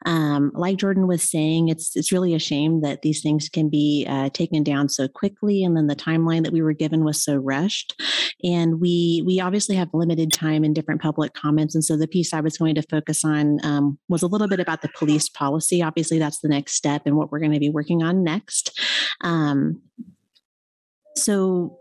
Um, 0.05 0.51
like 0.53 0.77
Jordan 0.77 1.07
was 1.07 1.23
saying, 1.23 1.69
it's 1.69 1.95
it's 1.95 2.11
really 2.11 2.28
a 2.33 2.39
shame 2.39 2.81
that 2.81 3.01
these 3.01 3.21
things 3.21 3.49
can 3.49 3.69
be 3.69 4.05
uh, 4.09 4.29
taken 4.29 4.63
down 4.63 4.89
so 4.89 5.07
quickly, 5.07 5.63
and 5.63 5.75
then 5.75 5.87
the 5.87 5.95
timeline 5.95 6.43
that 6.43 6.53
we 6.53 6.61
were 6.61 6.73
given 6.73 7.03
was 7.03 7.23
so 7.23 7.35
rushed. 7.35 7.99
And 8.43 8.79
we 8.79 9.23
we 9.25 9.39
obviously 9.39 9.75
have 9.75 9.89
limited 9.93 10.33
time 10.33 10.63
in 10.63 10.73
different 10.73 11.01
public 11.01 11.33
comments, 11.33 11.75
and 11.75 11.83
so 11.83 11.97
the 11.97 12.07
piece 12.07 12.33
I 12.33 12.41
was 12.41 12.57
going 12.57 12.75
to 12.75 12.81
focus 12.83 13.23
on 13.25 13.63
um, 13.63 13.99
was 14.07 14.21
a 14.21 14.27
little 14.27 14.47
bit 14.47 14.59
about 14.59 14.81
the 14.81 14.89
police 14.89 15.29
policy. 15.29 15.81
Obviously, 15.81 16.19
that's 16.19 16.39
the 16.39 16.49
next 16.49 16.73
step 16.73 17.03
and 17.05 17.15
what 17.15 17.31
we're 17.31 17.39
going 17.39 17.53
to 17.53 17.59
be 17.59 17.69
working 17.69 18.03
on 18.03 18.23
next. 18.23 18.79
Um, 19.21 19.81
so 21.15 21.77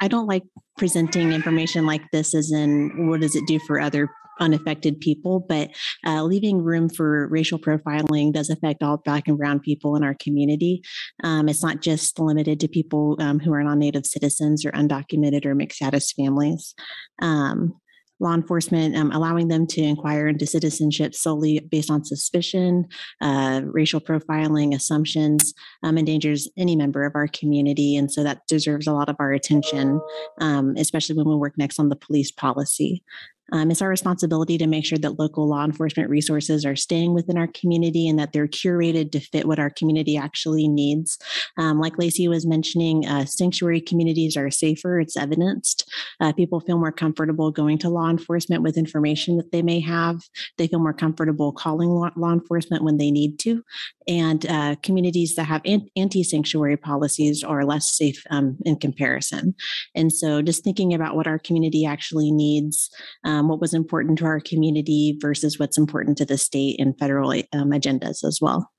I 0.00 0.08
don't 0.08 0.26
like 0.26 0.44
presenting 0.76 1.32
information 1.32 1.86
like 1.86 2.10
this 2.10 2.34
as 2.34 2.50
in 2.50 3.08
what 3.08 3.20
does 3.20 3.36
it 3.36 3.46
do 3.46 3.58
for 3.60 3.80
other 3.80 4.10
unaffected 4.40 5.00
people, 5.00 5.40
but 5.40 5.70
uh, 6.06 6.22
leaving 6.22 6.62
room 6.62 6.88
for 6.88 7.28
racial 7.28 7.58
profiling 7.58 8.32
does 8.32 8.50
affect 8.50 8.82
all 8.82 8.98
black 8.98 9.28
and 9.28 9.38
brown 9.38 9.60
people 9.60 9.96
in 9.96 10.04
our 10.04 10.14
community. 10.14 10.82
Um, 11.22 11.48
it's 11.48 11.62
not 11.62 11.82
just 11.82 12.18
limited 12.18 12.60
to 12.60 12.68
people 12.68 13.16
um, 13.20 13.38
who 13.38 13.52
are 13.52 13.62
non-native 13.62 14.06
citizens 14.06 14.64
or 14.64 14.72
undocumented 14.72 15.46
or 15.46 15.54
mixed 15.54 15.76
status 15.76 16.12
families. 16.12 16.74
Um, 17.20 17.74
law 18.20 18.34
enforcement 18.34 18.96
um, 18.96 19.10
allowing 19.12 19.48
them 19.48 19.66
to 19.66 19.82
inquire 19.82 20.28
into 20.28 20.46
citizenship 20.46 21.14
solely 21.14 21.58
based 21.58 21.90
on 21.90 22.04
suspicion, 22.04 22.86
uh, 23.20 23.60
racial 23.64 24.00
profiling, 24.00 24.74
assumptions, 24.74 25.52
um, 25.82 25.98
endangers 25.98 26.48
any 26.56 26.76
member 26.76 27.04
of 27.04 27.14
our 27.14 27.28
community. 27.28 27.96
And 27.96 28.10
so 28.10 28.22
that 28.22 28.46
deserves 28.46 28.86
a 28.86 28.92
lot 28.92 29.08
of 29.08 29.16
our 29.18 29.32
attention, 29.32 30.00
um, 30.40 30.74
especially 30.76 31.16
when 31.16 31.28
we 31.28 31.36
work 31.36 31.54
next 31.58 31.78
on 31.78 31.88
the 31.88 31.96
police 31.96 32.30
policy. 32.30 33.02
Um, 33.52 33.70
it's 33.70 33.82
our 33.82 33.88
responsibility 33.88 34.58
to 34.58 34.66
make 34.66 34.84
sure 34.84 34.98
that 34.98 35.18
local 35.18 35.48
law 35.48 35.64
enforcement 35.64 36.10
resources 36.10 36.64
are 36.64 36.76
staying 36.76 37.14
within 37.14 37.36
our 37.36 37.48
community 37.48 38.08
and 38.08 38.18
that 38.18 38.32
they're 38.32 38.48
curated 38.48 39.12
to 39.12 39.20
fit 39.20 39.46
what 39.46 39.58
our 39.58 39.70
community 39.70 40.16
actually 40.16 40.68
needs. 40.68 41.18
Um, 41.58 41.78
like 41.78 41.98
Lacey 41.98 42.28
was 42.28 42.46
mentioning, 42.46 43.06
uh, 43.06 43.24
sanctuary 43.26 43.80
communities 43.80 44.36
are 44.36 44.50
safer, 44.50 44.98
it's 45.00 45.16
evidenced. 45.16 45.88
Uh, 46.20 46.32
people 46.32 46.60
feel 46.60 46.78
more 46.78 46.92
comfortable 46.92 47.50
going 47.50 47.78
to 47.78 47.88
law 47.88 48.08
enforcement 48.10 48.62
with 48.62 48.78
information 48.78 49.36
that 49.36 49.52
they 49.52 49.62
may 49.62 49.80
have. 49.80 50.20
They 50.58 50.66
feel 50.66 50.80
more 50.80 50.94
comfortable 50.94 51.52
calling 51.52 51.90
law, 51.90 52.10
law 52.16 52.32
enforcement 52.32 52.82
when 52.82 52.96
they 52.96 53.10
need 53.10 53.38
to. 53.40 53.62
And 54.06 54.46
uh, 54.46 54.76
communities 54.82 55.34
that 55.36 55.44
have 55.44 55.62
anti 55.64 56.22
sanctuary 56.22 56.76
policies 56.76 57.42
are 57.42 57.64
less 57.64 57.90
safe 57.90 58.22
um, 58.30 58.58
in 58.64 58.76
comparison. 58.76 59.54
And 59.94 60.12
so 60.12 60.42
just 60.42 60.62
thinking 60.62 60.92
about 60.92 61.16
what 61.16 61.26
our 61.26 61.38
community 61.38 61.86
actually 61.86 62.30
needs. 62.30 62.90
Um, 63.34 63.48
what 63.48 63.60
was 63.60 63.74
important 63.74 64.18
to 64.18 64.26
our 64.26 64.40
community 64.40 65.18
versus 65.20 65.58
what's 65.58 65.76
important 65.76 66.16
to 66.18 66.24
the 66.24 66.38
state 66.38 66.78
and 66.78 66.96
federal 66.98 67.32
um, 67.32 67.70
agendas 67.70 68.24
as 68.24 68.38
well. 68.40 68.70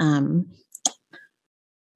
Um, 0.00 0.46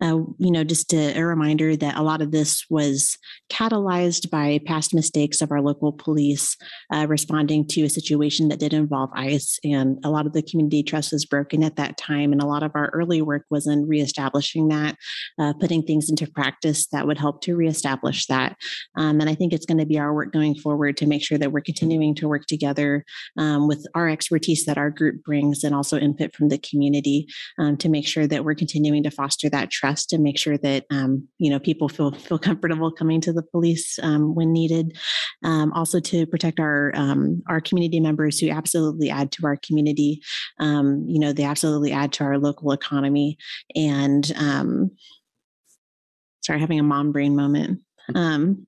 uh, 0.04 0.18
you 0.36 0.50
know, 0.50 0.62
just 0.62 0.92
a, 0.92 1.18
a, 1.18 1.24
reminder 1.24 1.76
that 1.76 1.96
a 1.96 2.02
lot 2.02 2.20
of 2.20 2.30
this 2.30 2.66
was 2.68 3.16
catalyzed 3.50 4.28
by 4.28 4.60
past 4.66 4.92
mistakes 4.92 5.40
of 5.40 5.50
our 5.50 5.62
local 5.62 5.92
police 5.92 6.58
uh, 6.92 7.06
responding 7.08 7.66
to 7.66 7.84
a 7.84 7.88
situation 7.88 8.48
that 8.48 8.58
did 8.58 8.74
involve 8.74 9.08
ICE. 9.14 9.58
And 9.64 9.98
a 10.04 10.10
lot 10.10 10.26
of 10.26 10.34
the 10.34 10.42
community 10.42 10.82
trust 10.82 11.12
was 11.12 11.24
broken 11.24 11.64
at 11.64 11.76
that 11.76 11.96
time. 11.96 12.32
And 12.32 12.42
a 12.42 12.46
lot 12.46 12.62
of 12.62 12.72
our 12.74 12.90
early 12.90 13.22
work 13.22 13.46
was 13.50 13.66
in 13.66 13.88
reestablishing 13.88 14.68
that, 14.68 14.96
uh, 15.38 15.54
putting 15.54 15.82
things 15.82 16.10
into 16.10 16.30
practice 16.30 16.86
that 16.88 17.06
would 17.06 17.18
help 17.18 17.40
to 17.42 17.56
reestablish 17.56 18.26
that. 18.26 18.56
Um, 18.96 19.20
and 19.20 19.30
I 19.30 19.34
think 19.34 19.54
it's 19.54 19.66
going 19.66 19.78
to 19.78 19.86
be 19.86 19.98
our 19.98 20.12
work 20.12 20.34
going 20.34 20.54
forward 20.54 20.98
to 20.98 21.06
make 21.06 21.24
sure 21.24 21.38
that 21.38 21.52
we're 21.52 21.62
continuing 21.62 22.14
to 22.16 22.28
work 22.28 22.44
together 22.44 23.06
um, 23.38 23.68
with 23.68 23.86
our 23.94 24.10
expertise 24.10 24.66
that 24.66 24.76
our 24.76 24.90
group 24.90 25.24
brings 25.24 25.64
and 25.64 25.74
also 25.74 25.98
input 25.98 26.34
from 26.34 26.50
the 26.50 26.58
community 26.58 27.26
um, 27.58 27.78
to 27.78 27.88
make 27.88 28.06
sure 28.06 28.26
that 28.26 28.44
we're 28.44 28.54
continuing 28.54 29.02
to 29.02 29.10
foster 29.10 29.48
that 29.48 29.70
trust 29.70 29.93
and 30.12 30.22
make 30.22 30.38
sure 30.38 30.58
that 30.58 30.84
um, 30.90 31.26
you 31.38 31.50
know 31.50 31.58
people 31.58 31.88
feel 31.88 32.12
feel 32.12 32.38
comfortable 32.38 32.90
coming 32.90 33.20
to 33.20 33.32
the 33.32 33.42
police 33.42 33.98
um, 34.02 34.34
when 34.34 34.52
needed. 34.52 34.96
Um, 35.42 35.72
also 35.72 36.00
to 36.00 36.26
protect 36.26 36.60
our 36.60 36.92
um, 36.94 37.42
our 37.48 37.60
community 37.60 38.00
members 38.00 38.38
who 38.38 38.50
absolutely 38.50 39.10
add 39.10 39.32
to 39.32 39.46
our 39.46 39.56
community. 39.56 40.20
Um, 40.58 41.04
you 41.06 41.18
know 41.18 41.32
they 41.32 41.44
absolutely 41.44 41.92
add 41.92 42.12
to 42.14 42.24
our 42.24 42.38
local 42.38 42.72
economy. 42.72 43.38
And 43.74 44.30
um, 44.36 44.90
sorry, 46.42 46.60
having 46.60 46.80
a 46.80 46.84
mom 46.84 47.12
brain 47.12 47.36
moment. 47.36 47.80
Um, 48.14 48.66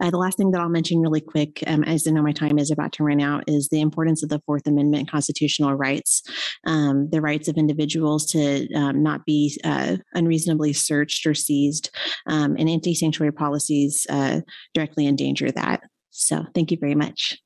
uh, 0.00 0.10
the 0.10 0.18
last 0.18 0.36
thing 0.36 0.50
that 0.50 0.60
I'll 0.60 0.68
mention 0.68 1.00
really 1.00 1.20
quick, 1.20 1.62
um, 1.66 1.82
as 1.84 2.06
I 2.06 2.10
know 2.10 2.22
my 2.22 2.32
time 2.32 2.58
is 2.58 2.70
about 2.70 2.92
to 2.92 3.04
run 3.04 3.20
out, 3.20 3.44
is 3.46 3.68
the 3.68 3.80
importance 3.80 4.22
of 4.22 4.28
the 4.28 4.40
Fourth 4.46 4.66
Amendment 4.66 5.10
constitutional 5.10 5.74
rights, 5.74 6.22
um, 6.66 7.08
the 7.10 7.20
rights 7.20 7.48
of 7.48 7.56
individuals 7.56 8.26
to 8.26 8.72
um, 8.74 9.02
not 9.02 9.24
be 9.24 9.58
uh, 9.64 9.96
unreasonably 10.14 10.72
searched 10.72 11.26
or 11.26 11.34
seized, 11.34 11.90
um, 12.26 12.56
and 12.58 12.68
anti 12.68 12.94
sanctuary 12.94 13.32
policies 13.32 14.06
uh, 14.10 14.40
directly 14.74 15.06
endanger 15.06 15.50
that. 15.50 15.82
So, 16.10 16.44
thank 16.54 16.70
you 16.70 16.78
very 16.80 16.94
much. 16.94 17.38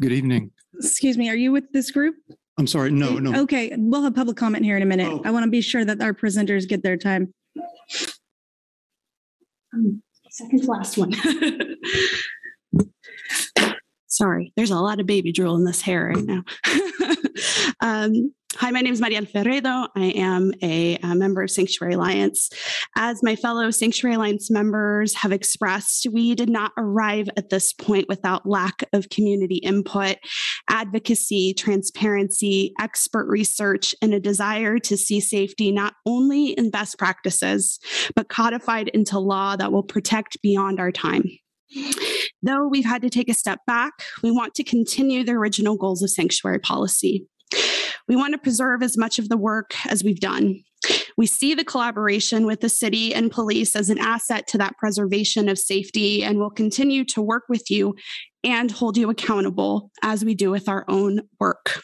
Good 0.00 0.12
evening. 0.12 0.50
Excuse 0.80 1.16
me, 1.18 1.28
are 1.28 1.36
you 1.36 1.52
with 1.52 1.72
this 1.72 1.90
group? 1.90 2.16
I'm 2.58 2.66
sorry. 2.66 2.90
No, 2.90 3.18
no. 3.18 3.42
Okay, 3.42 3.72
we'll 3.76 4.02
have 4.02 4.14
public 4.14 4.36
comment 4.36 4.64
here 4.64 4.76
in 4.76 4.82
a 4.82 4.86
minute. 4.86 5.08
Oh. 5.08 5.22
I 5.24 5.30
want 5.30 5.44
to 5.44 5.50
be 5.50 5.60
sure 5.60 5.84
that 5.84 6.00
our 6.02 6.12
presenters 6.12 6.68
get 6.68 6.82
their 6.82 6.96
time. 6.96 7.32
Um, 9.74 10.02
Second 10.30 10.62
to 10.62 10.70
last 10.70 10.96
one. 10.98 11.12
Sorry, 14.06 14.52
there's 14.56 14.70
a 14.70 14.76
lot 14.76 15.00
of 15.00 15.06
baby 15.06 15.32
drool 15.32 15.56
in 15.56 15.64
this 15.64 15.80
hair 15.82 16.12
right 16.14 16.24
now. 16.24 16.42
um, 17.80 18.34
hi, 18.60 18.70
my 18.70 18.82
name 18.82 18.92
is 18.92 19.00
Marian 19.00 19.24
Ferredo. 19.24 19.88
I 19.96 20.12
am 20.16 20.52
a, 20.62 20.98
a, 21.02 21.14
member 21.14 21.42
of 21.42 21.50
Sanctuary 21.50 21.94
Alliance. 21.94 22.50
As 22.94 23.22
my 23.22 23.34
fellow 23.34 23.70
Sanctuary 23.70 24.16
Alliance 24.16 24.50
members 24.50 25.14
have 25.14 25.32
expressed, 25.32 26.06
we 26.12 26.34
did 26.34 26.50
not 26.50 26.72
arrive 26.76 27.30
at 27.38 27.48
this 27.48 27.72
point 27.72 28.04
without 28.06 28.46
lack 28.46 28.84
of 28.92 29.08
community 29.08 29.56
input, 29.56 30.16
advocacy, 30.68 31.54
transparency, 31.54 32.74
expert 32.78 33.26
research, 33.28 33.94
and 34.02 34.12
a 34.12 34.20
desire 34.20 34.78
to 34.80 34.94
see 34.94 35.20
safety 35.20 35.72
not 35.72 35.94
only 36.04 36.48
in 36.50 36.70
best 36.70 36.98
practices, 36.98 37.78
but 38.14 38.28
codified 38.28 38.88
into 38.88 39.18
law 39.18 39.56
that 39.56 39.72
will 39.72 39.82
protect 39.82 40.36
beyond 40.42 40.78
our 40.78 40.92
time. 40.92 41.24
Though 42.42 42.68
we've 42.68 42.84
had 42.84 43.00
to 43.00 43.08
take 43.08 43.30
a 43.30 43.34
step 43.34 43.60
back, 43.66 43.94
we 44.22 44.30
want 44.30 44.54
to 44.56 44.64
continue 44.64 45.24
the 45.24 45.32
original 45.32 45.78
goals 45.78 46.02
of 46.02 46.10
sanctuary 46.10 46.58
policy. 46.58 47.26
We 48.10 48.16
want 48.16 48.34
to 48.34 48.38
preserve 48.38 48.82
as 48.82 48.98
much 48.98 49.20
of 49.20 49.28
the 49.28 49.36
work 49.36 49.72
as 49.86 50.02
we've 50.02 50.18
done. 50.18 50.64
We 51.16 51.26
see 51.26 51.54
the 51.54 51.64
collaboration 51.64 52.44
with 52.44 52.60
the 52.60 52.68
city 52.68 53.14
and 53.14 53.30
police 53.30 53.76
as 53.76 53.88
an 53.88 53.98
asset 53.98 54.48
to 54.48 54.58
that 54.58 54.76
preservation 54.78 55.48
of 55.48 55.60
safety 55.60 56.24
and 56.24 56.38
we'll 56.38 56.50
continue 56.50 57.04
to 57.04 57.22
work 57.22 57.44
with 57.48 57.70
you 57.70 57.94
and 58.42 58.68
hold 58.68 58.96
you 58.96 59.10
accountable 59.10 59.92
as 60.02 60.24
we 60.24 60.34
do 60.34 60.50
with 60.50 60.68
our 60.68 60.84
own 60.88 61.20
work 61.38 61.82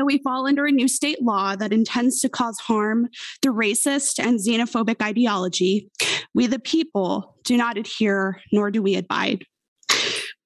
that 0.00 0.06
we 0.06 0.18
fall 0.18 0.46
under 0.46 0.64
a 0.64 0.72
new 0.72 0.88
state 0.88 1.22
law 1.22 1.54
that 1.54 1.74
intends 1.74 2.20
to 2.20 2.28
cause 2.28 2.58
harm 2.58 3.08
through 3.42 3.52
racist 3.52 4.18
and 4.18 4.38
xenophobic 4.40 5.02
ideology, 5.02 5.90
we 6.34 6.46
the 6.46 6.58
people 6.58 7.36
do 7.44 7.56
not 7.56 7.76
adhere 7.76 8.40
nor 8.50 8.70
do 8.70 8.80
we 8.80 8.96
abide. 8.96 9.44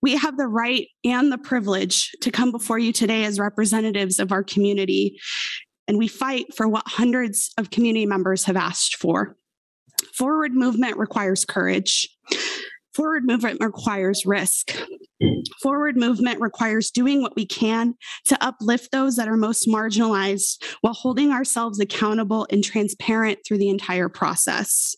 We 0.04 0.16
have 0.16 0.36
the 0.36 0.46
right 0.46 0.86
and 1.02 1.32
the 1.32 1.38
privilege 1.38 2.10
to 2.20 2.30
come 2.30 2.52
before 2.52 2.78
you 2.78 2.92
today 2.92 3.24
as 3.24 3.38
representatives 3.38 4.18
of 4.18 4.32
our 4.32 4.44
community, 4.44 5.18
and 5.88 5.96
we 5.96 6.08
fight 6.08 6.54
for 6.54 6.68
what 6.68 6.82
hundreds 6.86 7.50
of 7.56 7.70
community 7.70 8.04
members 8.04 8.44
have 8.44 8.54
asked 8.54 8.96
for. 8.96 9.34
Forward 10.12 10.52
movement 10.52 10.98
requires 10.98 11.46
courage. 11.46 12.06
Forward 12.92 13.24
movement 13.24 13.64
requires 13.64 14.26
risk. 14.26 14.76
Forward 15.62 15.96
movement 15.96 16.38
requires 16.38 16.90
doing 16.90 17.22
what 17.22 17.34
we 17.34 17.46
can 17.46 17.94
to 18.26 18.36
uplift 18.44 18.92
those 18.92 19.16
that 19.16 19.26
are 19.26 19.38
most 19.38 19.66
marginalized 19.66 20.62
while 20.82 20.92
holding 20.92 21.32
ourselves 21.32 21.80
accountable 21.80 22.46
and 22.50 22.62
transparent 22.62 23.38
through 23.46 23.56
the 23.56 23.70
entire 23.70 24.10
process. 24.10 24.96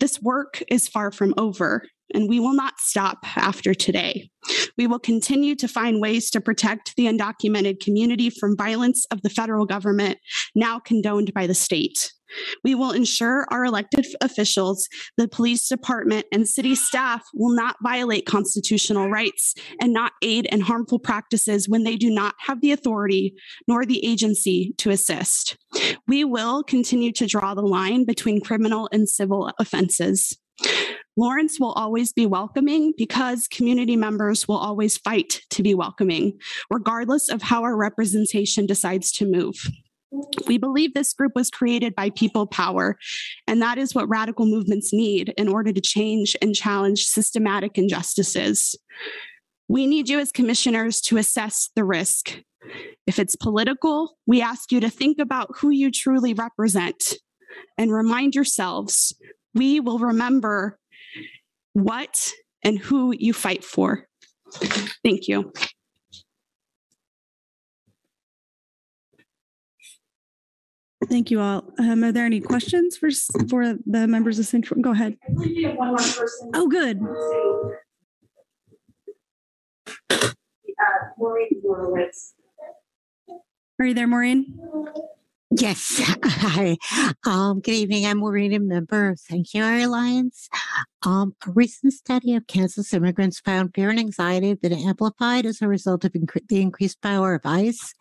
This 0.00 0.20
work 0.20 0.60
is 0.68 0.88
far 0.88 1.12
from 1.12 1.34
over, 1.36 1.84
and 2.14 2.28
we 2.28 2.40
will 2.40 2.54
not 2.54 2.78
stop 2.78 3.18
after 3.36 3.74
today. 3.74 4.30
We 4.76 4.86
will 4.86 4.98
continue 4.98 5.54
to 5.56 5.68
find 5.68 6.00
ways 6.00 6.30
to 6.30 6.40
protect 6.40 6.96
the 6.96 7.06
undocumented 7.06 7.80
community 7.80 8.30
from 8.30 8.56
violence 8.56 9.04
of 9.10 9.22
the 9.22 9.30
federal 9.30 9.66
government, 9.66 10.18
now 10.54 10.78
condoned 10.78 11.32
by 11.34 11.46
the 11.46 11.54
state. 11.54 12.12
We 12.62 12.74
will 12.74 12.92
ensure 12.92 13.46
our 13.50 13.64
elected 13.64 14.06
officials, 14.20 14.88
the 15.16 15.28
police 15.28 15.68
department, 15.68 16.26
and 16.32 16.48
city 16.48 16.74
staff 16.74 17.22
will 17.34 17.54
not 17.54 17.76
violate 17.82 18.26
constitutional 18.26 19.10
rights 19.10 19.54
and 19.80 19.92
not 19.92 20.12
aid 20.22 20.46
in 20.46 20.60
harmful 20.60 20.98
practices 20.98 21.68
when 21.68 21.84
they 21.84 21.96
do 21.96 22.10
not 22.10 22.34
have 22.38 22.60
the 22.60 22.72
authority 22.72 23.34
nor 23.66 23.84
the 23.84 24.04
agency 24.06 24.74
to 24.78 24.90
assist. 24.90 25.56
We 26.06 26.24
will 26.24 26.62
continue 26.62 27.12
to 27.12 27.26
draw 27.26 27.54
the 27.54 27.62
line 27.62 28.04
between 28.04 28.40
criminal 28.40 28.88
and 28.92 29.08
civil 29.08 29.52
offenses. 29.58 30.38
Lawrence 31.16 31.58
will 31.58 31.72
always 31.72 32.12
be 32.12 32.26
welcoming 32.26 32.92
because 32.96 33.48
community 33.48 33.96
members 33.96 34.46
will 34.46 34.56
always 34.56 34.96
fight 34.96 35.42
to 35.50 35.62
be 35.62 35.74
welcoming, 35.74 36.38
regardless 36.70 37.28
of 37.28 37.42
how 37.42 37.62
our 37.62 37.76
representation 37.76 38.66
decides 38.66 39.12
to 39.12 39.26
move. 39.26 39.54
We 40.46 40.58
believe 40.58 40.94
this 40.94 41.12
group 41.12 41.32
was 41.34 41.50
created 41.50 41.94
by 41.94 42.10
people 42.10 42.46
power, 42.46 42.96
and 43.46 43.62
that 43.62 43.78
is 43.78 43.94
what 43.94 44.08
radical 44.08 44.46
movements 44.46 44.92
need 44.92 45.32
in 45.36 45.46
order 45.46 45.72
to 45.72 45.80
change 45.80 46.36
and 46.42 46.54
challenge 46.54 47.04
systematic 47.04 47.78
injustices. 47.78 48.74
We 49.68 49.86
need 49.86 50.08
you 50.08 50.18
as 50.18 50.32
commissioners 50.32 51.00
to 51.02 51.16
assess 51.16 51.70
the 51.76 51.84
risk. 51.84 52.40
If 53.06 53.20
it's 53.20 53.36
political, 53.36 54.16
we 54.26 54.42
ask 54.42 54.72
you 54.72 54.80
to 54.80 54.90
think 54.90 55.18
about 55.20 55.56
who 55.58 55.70
you 55.70 55.92
truly 55.92 56.34
represent 56.34 57.14
and 57.78 57.92
remind 57.92 58.34
yourselves 58.34 59.14
we 59.54 59.78
will 59.78 59.98
remember 59.98 60.79
what 61.72 62.32
and 62.62 62.78
who 62.78 63.14
you 63.16 63.32
fight 63.32 63.64
for. 63.64 64.06
Thank 65.04 65.28
you. 65.28 65.52
Thank 71.08 71.30
you 71.30 71.40
all. 71.40 71.64
Um, 71.78 72.04
are 72.04 72.12
there 72.12 72.26
any 72.26 72.40
questions 72.40 72.96
for, 72.96 73.08
for 73.48 73.74
the 73.86 74.06
members 74.06 74.38
of 74.38 74.46
Sanctuary? 74.46 74.82
Go 74.82 74.90
ahead. 74.90 75.16
I 75.26 75.32
believe 75.32 75.56
we 75.56 75.62
have 75.64 75.76
one 75.76 75.88
more 75.88 75.96
person. 75.96 76.50
Oh, 76.54 76.68
good. 76.68 77.00
Uh, 80.10 80.28
Maureen 81.18 81.60
Horowitz. 81.62 82.34
Are 83.80 83.86
you 83.86 83.94
there, 83.94 84.06
Maureen? 84.06 84.58
Yes. 85.52 86.00
Hi. 86.24 86.76
Um, 87.26 87.58
good 87.60 87.74
evening. 87.74 88.06
I'm 88.06 88.18
Maureen, 88.18 88.52
a 88.52 88.60
member 88.60 89.08
of 89.08 89.18
Sanctuary 89.18 89.82
Alliance. 89.82 90.48
Um, 91.04 91.34
a 91.44 91.50
recent 91.50 91.92
study 91.92 92.36
of 92.36 92.46
Kansas 92.46 92.94
immigrants 92.94 93.40
found 93.40 93.74
fear 93.74 93.90
and 93.90 93.98
anxiety 93.98 94.50
have 94.50 94.60
been 94.60 94.72
amplified 94.72 95.46
as 95.46 95.60
a 95.60 95.66
result 95.66 96.04
of 96.04 96.12
incre- 96.12 96.46
the 96.46 96.60
increased 96.60 97.02
power 97.02 97.34
of 97.34 97.40
ICE. 97.44 97.94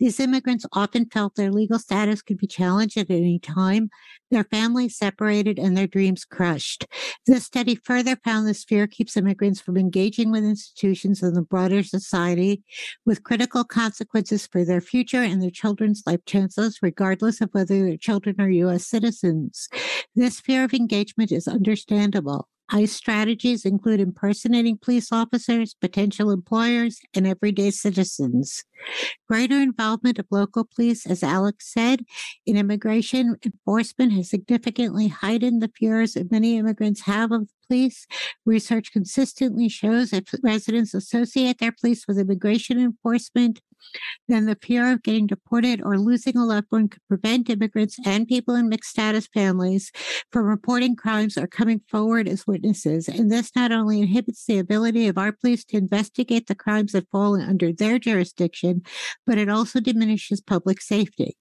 These 0.00 0.18
immigrants 0.18 0.64
often 0.72 1.04
felt 1.04 1.34
their 1.34 1.52
legal 1.52 1.78
status 1.78 2.22
could 2.22 2.38
be 2.38 2.46
challenged 2.46 2.96
at 2.96 3.10
any 3.10 3.38
time, 3.38 3.90
their 4.34 4.44
families 4.44 4.98
separated, 4.98 5.58
and 5.58 5.76
their 5.76 5.86
dreams 5.86 6.24
crushed. 6.24 6.86
This 7.26 7.44
study 7.44 7.76
further 7.76 8.16
found 8.16 8.46
this 8.46 8.64
fear 8.64 8.86
keeps 8.86 9.16
immigrants 9.16 9.60
from 9.60 9.76
engaging 9.76 10.30
with 10.30 10.44
institutions 10.44 11.22
and 11.22 11.36
the 11.36 11.42
broader 11.42 11.82
society 11.82 12.62
with 13.06 13.22
critical 13.22 13.64
consequences 13.64 14.46
for 14.46 14.64
their 14.64 14.80
future 14.80 15.22
and 15.22 15.40
their 15.40 15.50
children's 15.50 16.02
life 16.06 16.24
chances, 16.26 16.80
regardless 16.82 17.40
of 17.40 17.50
whether 17.52 17.82
their 17.82 17.96
children 17.96 18.36
are 18.40 18.50
U.S. 18.50 18.86
citizens. 18.86 19.68
This 20.14 20.40
fear 20.40 20.64
of 20.64 20.74
engagement 20.74 21.32
is 21.32 21.48
understandable. 21.48 22.48
ICE 22.74 22.90
strategies 22.90 23.64
include 23.64 24.00
impersonating 24.00 24.76
police 24.76 25.12
officers, 25.12 25.76
potential 25.80 26.32
employers, 26.32 26.98
and 27.14 27.24
everyday 27.24 27.70
citizens. 27.70 28.64
Greater 29.28 29.54
involvement 29.54 30.18
of 30.18 30.26
local 30.32 30.64
police, 30.64 31.06
as 31.06 31.22
Alex 31.22 31.72
said, 31.72 32.00
in 32.44 32.56
immigration 32.56 33.36
enforcement 33.46 34.12
has 34.14 34.28
significantly 34.28 35.06
heightened 35.06 35.62
the 35.62 35.70
fears 35.78 36.14
that 36.14 36.32
many 36.32 36.58
immigrants 36.58 37.02
have 37.02 37.30
of 37.30 37.42
the 37.42 37.54
police. 37.68 38.08
Research 38.44 38.92
consistently 38.92 39.68
shows 39.68 40.10
that 40.10 40.28
residents 40.42 40.94
associate 40.94 41.58
their 41.60 41.72
police 41.72 42.08
with 42.08 42.18
immigration 42.18 42.80
enforcement, 42.80 43.60
then 44.28 44.46
the 44.46 44.58
fear 44.60 44.92
of 44.92 45.02
getting 45.02 45.26
deported 45.26 45.80
or 45.82 45.98
losing 45.98 46.36
a 46.36 46.44
loved 46.44 46.66
one 46.70 46.88
could 46.88 47.02
prevent 47.08 47.50
immigrants 47.50 47.96
and 48.04 48.26
people 48.26 48.54
in 48.54 48.68
mixed 48.68 48.90
status 48.90 49.28
families 49.32 49.90
from 50.32 50.46
reporting 50.46 50.96
crimes 50.96 51.36
or 51.36 51.46
coming 51.46 51.80
forward 51.88 52.28
as 52.28 52.46
witnesses. 52.46 53.08
And 53.08 53.30
this 53.30 53.50
not 53.54 53.72
only 53.72 54.00
inhibits 54.00 54.44
the 54.46 54.58
ability 54.58 55.08
of 55.08 55.18
our 55.18 55.32
police 55.32 55.64
to 55.66 55.76
investigate 55.76 56.46
the 56.46 56.54
crimes 56.54 56.92
that 56.92 57.10
fall 57.10 57.40
under 57.40 57.72
their 57.72 57.98
jurisdiction, 57.98 58.82
but 59.26 59.38
it 59.38 59.48
also 59.48 59.80
diminishes 59.80 60.40
public 60.40 60.80
safety. 60.80 61.36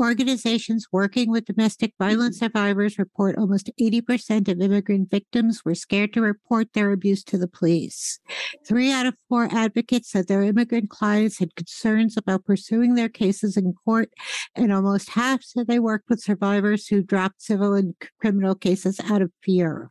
Organizations 0.00 0.86
working 0.90 1.30
with 1.30 1.44
domestic 1.44 1.94
violence 1.98 2.36
mm-hmm. 2.36 2.46
survivors 2.46 2.98
report 2.98 3.38
almost 3.38 3.70
80% 3.80 4.48
of 4.48 4.60
immigrant 4.60 5.10
victims 5.10 5.64
were 5.64 5.74
scared 5.74 6.12
to 6.14 6.20
report 6.20 6.72
their 6.72 6.92
abuse 6.92 7.22
to 7.24 7.38
the 7.38 7.48
police. 7.48 8.18
Three 8.66 8.90
out 8.90 9.06
of 9.06 9.14
four 9.28 9.48
advocates 9.52 10.10
said 10.10 10.26
their 10.26 10.42
immigrant 10.42 10.90
clients 10.90 11.38
had 11.38 11.54
concerns 11.54 12.16
about 12.16 12.44
pursuing 12.44 12.94
their 12.94 13.08
cases 13.08 13.56
in 13.56 13.74
court, 13.84 14.10
and 14.54 14.72
almost 14.72 15.10
half 15.10 15.42
said 15.42 15.66
they 15.66 15.78
worked 15.78 16.08
with 16.08 16.20
survivors 16.20 16.88
who 16.88 17.02
dropped 17.02 17.42
civil 17.42 17.74
and 17.74 17.94
criminal 18.20 18.54
cases 18.54 19.00
out 19.08 19.22
of 19.22 19.30
fear. 19.42 19.90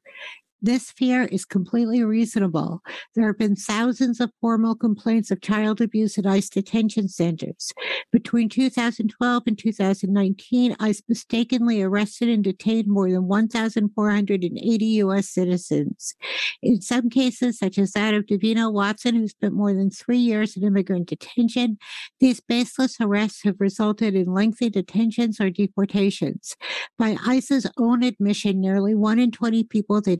This 0.65 0.91
fear 0.91 1.25
is 1.25 1.43
completely 1.43 2.05
reasonable. 2.05 2.81
There 3.15 3.27
have 3.27 3.37
been 3.37 3.57
thousands 3.57 4.21
of 4.21 4.31
formal 4.39 4.75
complaints 4.75 5.29
of 5.29 5.41
child 5.41 5.81
abuse 5.81 6.17
at 6.17 6.25
ICE 6.25 6.49
detention 6.49 7.09
centers. 7.09 7.73
Between 8.13 8.47
2012 8.47 9.43
and 9.45 9.59
2019, 9.59 10.77
ICE 10.79 11.03
mistakenly 11.09 11.81
arrested 11.81 12.29
and 12.29 12.45
detained 12.45 12.87
more 12.87 13.11
than 13.11 13.27
1,480 13.27 14.85
U.S. 14.85 15.27
citizens. 15.27 16.15
In 16.61 16.79
some 16.79 17.09
cases, 17.09 17.59
such 17.59 17.77
as 17.77 17.91
that 17.91 18.13
of 18.13 18.25
Davino 18.25 18.71
Watson, 18.71 19.15
who 19.15 19.27
spent 19.27 19.53
more 19.53 19.73
than 19.73 19.89
three 19.89 20.17
years 20.17 20.55
in 20.55 20.63
immigrant 20.63 21.09
detention, 21.09 21.77
these 22.21 22.39
baseless 22.39 22.95
arrests 23.01 23.43
have 23.43 23.57
resulted 23.59 24.15
in 24.15 24.33
lengthy 24.33 24.69
detentions 24.69 25.41
or 25.41 25.49
deportations. 25.49 26.55
By 26.97 27.17
ICE's 27.25 27.69
own 27.77 28.01
admission, 28.01 28.61
nearly 28.61 28.95
one 28.95 29.19
in 29.19 29.31
20 29.31 29.65
people 29.65 29.99
they 29.99 30.15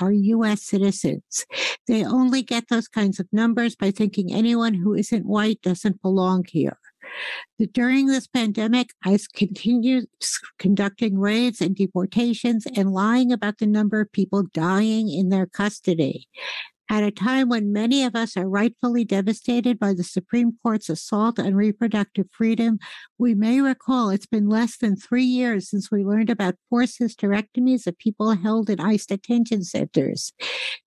are 0.00 0.12
U.S. 0.12 0.62
citizens. 0.62 1.46
They 1.86 2.04
only 2.04 2.42
get 2.42 2.68
those 2.68 2.88
kinds 2.88 3.18
of 3.18 3.26
numbers 3.32 3.74
by 3.74 3.90
thinking 3.90 4.32
anyone 4.32 4.74
who 4.74 4.94
isn't 4.94 5.26
white 5.26 5.60
doesn't 5.62 6.02
belong 6.02 6.44
here. 6.48 6.78
During 7.72 8.06
this 8.06 8.26
pandemic, 8.26 8.90
ICE 9.04 9.26
continues 9.28 10.06
conducting 10.58 11.18
raids 11.18 11.60
and 11.60 11.74
deportations 11.74 12.66
and 12.76 12.92
lying 12.92 13.32
about 13.32 13.58
the 13.58 13.66
number 13.66 14.00
of 14.00 14.12
people 14.12 14.44
dying 14.52 15.08
in 15.08 15.30
their 15.30 15.46
custody. 15.46 16.28
At 16.90 17.04
a 17.04 17.10
time 17.10 17.50
when 17.50 17.70
many 17.70 18.02
of 18.02 18.16
us 18.16 18.34
are 18.34 18.48
rightfully 18.48 19.04
devastated 19.04 19.78
by 19.78 19.92
the 19.92 20.02
Supreme 20.02 20.52
Court's 20.62 20.88
assault 20.88 21.38
on 21.38 21.54
reproductive 21.54 22.28
freedom, 22.32 22.78
we 23.18 23.34
may 23.34 23.60
recall 23.60 24.08
it's 24.08 24.26
been 24.26 24.48
less 24.48 24.78
than 24.78 24.96
three 24.96 25.24
years 25.24 25.68
since 25.68 25.90
we 25.90 26.02
learned 26.02 26.30
about 26.30 26.54
forced 26.70 26.98
hysterectomies 26.98 27.86
of 27.86 27.98
people 27.98 28.32
held 28.32 28.70
in 28.70 28.80
ICE 28.80 29.04
detention 29.04 29.64
centers. 29.64 30.32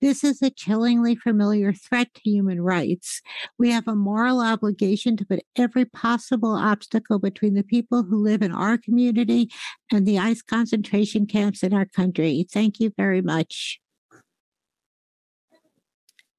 This 0.01 0.23
is 0.23 0.41
a 0.41 0.49
chillingly 0.49 1.15
familiar 1.15 1.71
threat 1.71 2.11
to 2.15 2.21
human 2.23 2.61
rights. 2.61 3.21
We 3.59 3.69
have 3.69 3.87
a 3.87 3.95
moral 3.95 4.41
obligation 4.41 5.17
to 5.17 5.25
put 5.25 5.43
every 5.55 5.85
possible 5.85 6.55
obstacle 6.55 7.19
between 7.19 7.53
the 7.53 7.63
people 7.63 8.01
who 8.01 8.23
live 8.23 8.41
in 8.41 8.51
our 8.51 8.79
community 8.79 9.51
and 9.91 10.07
the 10.07 10.17
ICE 10.17 10.41
concentration 10.41 11.27
camps 11.27 11.61
in 11.61 11.75
our 11.75 11.85
country. 11.85 12.47
Thank 12.51 12.79
you 12.79 12.91
very 12.97 13.21
much. 13.21 13.80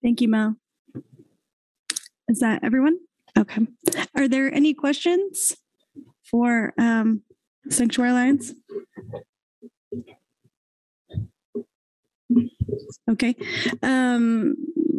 Thank 0.03 0.21
you, 0.21 0.29
Mel. 0.29 0.57
Is 2.29 2.41
that 2.41 2.65
everyone? 2.65 2.99
Okay. 3.39 3.67
Are 4.17 4.29
there 4.29 4.53
any 4.53 4.75
questions 4.75 5.55
for 6.25 6.73
um, 6.79 7.23
Sanctuary 7.69 8.11
Alliance? 8.11 8.53
Okay. 13.11 13.37
Um, 13.83 14.55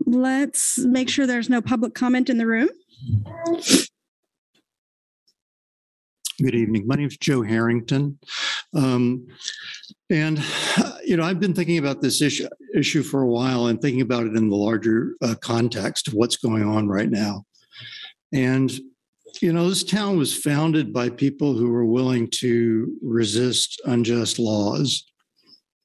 let's 0.05 0.79
make 0.79 1.09
sure 1.09 1.25
there's 1.25 1.49
no 1.49 1.61
public 1.61 1.93
comment 1.93 2.29
in 2.29 2.37
the 2.37 2.47
room. 2.47 2.69
Good 6.41 6.55
evening. 6.55 6.87
My 6.87 6.95
name 6.95 7.07
is 7.07 7.17
Joe 7.17 7.43
Harrington. 7.43 8.17
Um, 8.73 9.27
and, 10.09 10.43
you 11.05 11.15
know, 11.15 11.23
I've 11.23 11.39
been 11.39 11.53
thinking 11.53 11.77
about 11.77 12.01
this 12.01 12.23
issue, 12.23 12.47
issue 12.73 13.03
for 13.03 13.21
a 13.21 13.27
while 13.27 13.67
and 13.67 13.79
thinking 13.79 14.01
about 14.01 14.25
it 14.25 14.35
in 14.35 14.49
the 14.49 14.55
larger 14.55 15.15
uh, 15.21 15.35
context 15.41 16.07
of 16.07 16.15
what's 16.15 16.37
going 16.37 16.63
on 16.63 16.87
right 16.87 17.09
now. 17.09 17.45
And, 18.33 18.71
you 19.41 19.53
know, 19.53 19.69
this 19.69 19.83
town 19.83 20.17
was 20.17 20.35
founded 20.35 20.91
by 20.91 21.09
people 21.09 21.53
who 21.53 21.69
were 21.69 21.85
willing 21.85 22.29
to 22.39 22.97
resist 23.03 23.79
unjust 23.85 24.39
laws. 24.39 25.05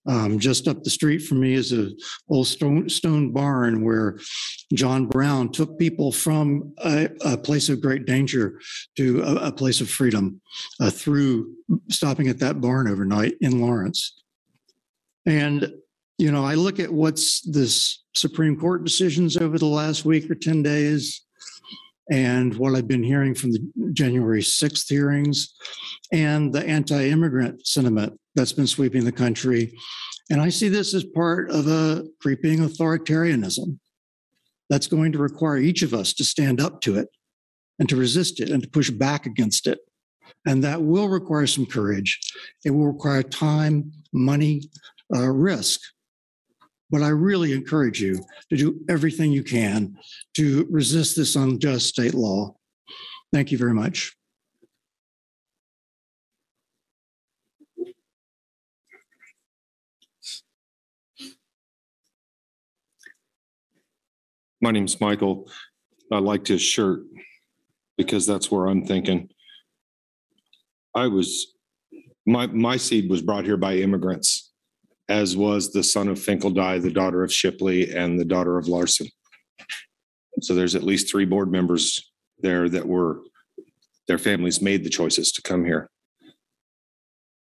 Um, 0.08 0.38
just 0.38 0.66
up 0.66 0.82
the 0.82 0.90
street 0.90 1.18
from 1.18 1.40
me 1.40 1.52
is 1.52 1.72
a 1.72 1.90
old 2.30 2.46
stone, 2.46 2.88
stone 2.88 3.30
barn 3.32 3.84
where 3.84 4.18
John 4.72 5.06
Brown 5.06 5.52
took 5.52 5.78
people 5.78 6.12
from 6.12 6.72
a, 6.82 7.10
a 7.24 7.36
place 7.36 7.68
of 7.68 7.82
great 7.82 8.06
danger 8.06 8.58
to 8.96 9.22
a, 9.22 9.34
a 9.48 9.52
place 9.52 9.82
of 9.82 9.90
freedom 9.90 10.40
uh, 10.80 10.90
through 10.90 11.54
stopping 11.90 12.28
at 12.28 12.38
that 12.38 12.60
barn 12.60 12.88
overnight 12.88 13.34
in 13.42 13.60
Lawrence. 13.60 14.22
And 15.26 15.70
you 16.18 16.32
know, 16.32 16.44
I 16.44 16.54
look 16.54 16.80
at 16.80 16.92
what's 16.92 17.42
this 17.42 18.02
Supreme 18.14 18.58
Court 18.58 18.84
decisions 18.84 19.36
over 19.36 19.56
the 19.56 19.66
last 19.66 20.04
week 20.04 20.28
or 20.28 20.34
10 20.34 20.64
days 20.64 21.22
and 22.10 22.54
what 22.56 22.74
I've 22.74 22.88
been 22.88 23.02
hearing 23.02 23.34
from 23.34 23.52
the 23.52 23.90
January 23.92 24.40
6th 24.40 24.88
hearings 24.88 25.54
and 26.12 26.52
the 26.52 26.66
anti 26.66 27.08
immigrant 27.08 27.66
sentiment 27.66 28.18
that's 28.34 28.52
been 28.52 28.66
sweeping 28.66 29.04
the 29.04 29.12
country. 29.12 29.76
And 30.30 30.40
I 30.40 30.48
see 30.48 30.68
this 30.68 30.94
as 30.94 31.04
part 31.04 31.50
of 31.50 31.66
a 31.66 32.04
creeping 32.20 32.60
authoritarianism 32.60 33.78
that's 34.70 34.86
going 34.86 35.12
to 35.12 35.18
require 35.18 35.58
each 35.58 35.82
of 35.82 35.94
us 35.94 36.12
to 36.14 36.24
stand 36.24 36.60
up 36.60 36.80
to 36.82 36.98
it 36.98 37.08
and 37.78 37.88
to 37.88 37.96
resist 37.96 38.40
it 38.40 38.50
and 38.50 38.62
to 38.62 38.68
push 38.68 38.90
back 38.90 39.26
against 39.26 39.66
it. 39.66 39.78
And 40.46 40.62
that 40.64 40.82
will 40.82 41.08
require 41.08 41.46
some 41.46 41.66
courage. 41.66 42.18
It 42.64 42.70
will 42.70 42.86
require 42.86 43.22
time, 43.22 43.92
money, 44.12 44.62
uh, 45.14 45.28
risk. 45.28 45.80
But 46.90 47.02
I 47.02 47.08
really 47.08 47.52
encourage 47.52 48.00
you 48.00 48.24
to 48.50 48.56
do 48.56 48.80
everything 48.88 49.30
you 49.30 49.42
can 49.42 49.98
to 50.36 50.66
resist 50.70 51.16
this 51.16 51.36
unjust 51.36 51.86
state 51.86 52.14
law. 52.14 52.56
Thank 53.32 53.52
you 53.52 53.58
very 53.58 53.74
much. 53.74 54.14
My 64.60 64.72
name's 64.72 65.00
Michael. 65.00 65.48
I 66.10 66.18
liked 66.18 66.48
his 66.48 66.62
shirt 66.62 67.02
because 67.96 68.26
that's 68.26 68.50
where 68.50 68.66
I'm 68.66 68.84
thinking. 68.84 69.28
I 70.94 71.06
was, 71.06 71.54
my, 72.26 72.46
my 72.48 72.76
seed 72.76 73.08
was 73.08 73.22
brought 73.22 73.44
here 73.44 73.56
by 73.56 73.76
immigrants, 73.76 74.47
as 75.08 75.36
was 75.36 75.72
the 75.72 75.82
son 75.82 76.08
of 76.08 76.18
Finkeldei, 76.18 76.82
the 76.82 76.90
daughter 76.90 77.22
of 77.22 77.32
Shipley, 77.32 77.94
and 77.94 78.18
the 78.18 78.24
daughter 78.24 78.58
of 78.58 78.68
Larsen. 78.68 79.08
So 80.40 80.54
there's 80.54 80.74
at 80.74 80.82
least 80.82 81.10
three 81.10 81.24
board 81.24 81.50
members 81.50 82.12
there 82.38 82.68
that 82.68 82.86
were, 82.86 83.22
their 84.06 84.18
families 84.18 84.62
made 84.62 84.84
the 84.84 84.90
choices 84.90 85.32
to 85.32 85.42
come 85.42 85.64
here. 85.64 85.90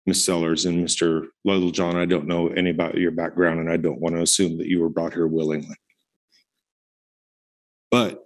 Miss 0.05 0.25
Sellers 0.25 0.65
and 0.65 0.83
Mr. 0.83 1.27
Littlejohn, 1.45 1.95
I 1.95 2.05
don't 2.05 2.27
know 2.27 2.47
any 2.47 2.71
about 2.71 2.95
your 2.95 3.11
background, 3.11 3.59
and 3.59 3.69
I 3.69 3.77
don't 3.77 4.01
want 4.01 4.15
to 4.15 4.21
assume 4.21 4.57
that 4.57 4.67
you 4.67 4.81
were 4.81 4.89
brought 4.89 5.13
here 5.13 5.27
willingly. 5.27 5.75
But 7.91 8.25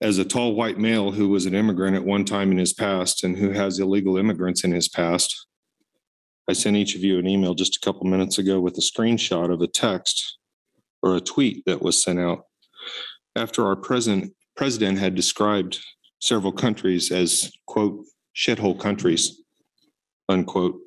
as 0.00 0.16
a 0.16 0.24
tall 0.24 0.54
white 0.54 0.78
male 0.78 1.10
who 1.10 1.28
was 1.28 1.44
an 1.44 1.54
immigrant 1.54 1.96
at 1.96 2.04
one 2.04 2.24
time 2.24 2.50
in 2.52 2.58
his 2.58 2.72
past 2.72 3.22
and 3.22 3.36
who 3.36 3.50
has 3.50 3.78
illegal 3.78 4.16
immigrants 4.16 4.64
in 4.64 4.72
his 4.72 4.88
past, 4.88 5.46
I 6.48 6.52
sent 6.52 6.76
each 6.76 6.94
of 6.96 7.04
you 7.04 7.18
an 7.18 7.28
email 7.28 7.54
just 7.54 7.76
a 7.76 7.80
couple 7.80 8.06
minutes 8.06 8.38
ago 8.38 8.60
with 8.60 8.76
a 8.76 8.80
screenshot 8.80 9.52
of 9.52 9.60
a 9.60 9.66
text 9.66 10.38
or 11.02 11.16
a 11.16 11.20
tweet 11.20 11.64
that 11.66 11.82
was 11.82 12.02
sent 12.02 12.18
out 12.18 12.44
after 13.36 13.64
our 13.64 13.76
president 13.76 14.34
president 14.56 14.98
had 14.98 15.14
described 15.14 15.78
several 16.20 16.52
countries 16.52 17.10
as 17.10 17.52
quote 17.66 18.04
shithole 18.36 18.78
countries 18.78 19.40
unquote. 20.28 20.80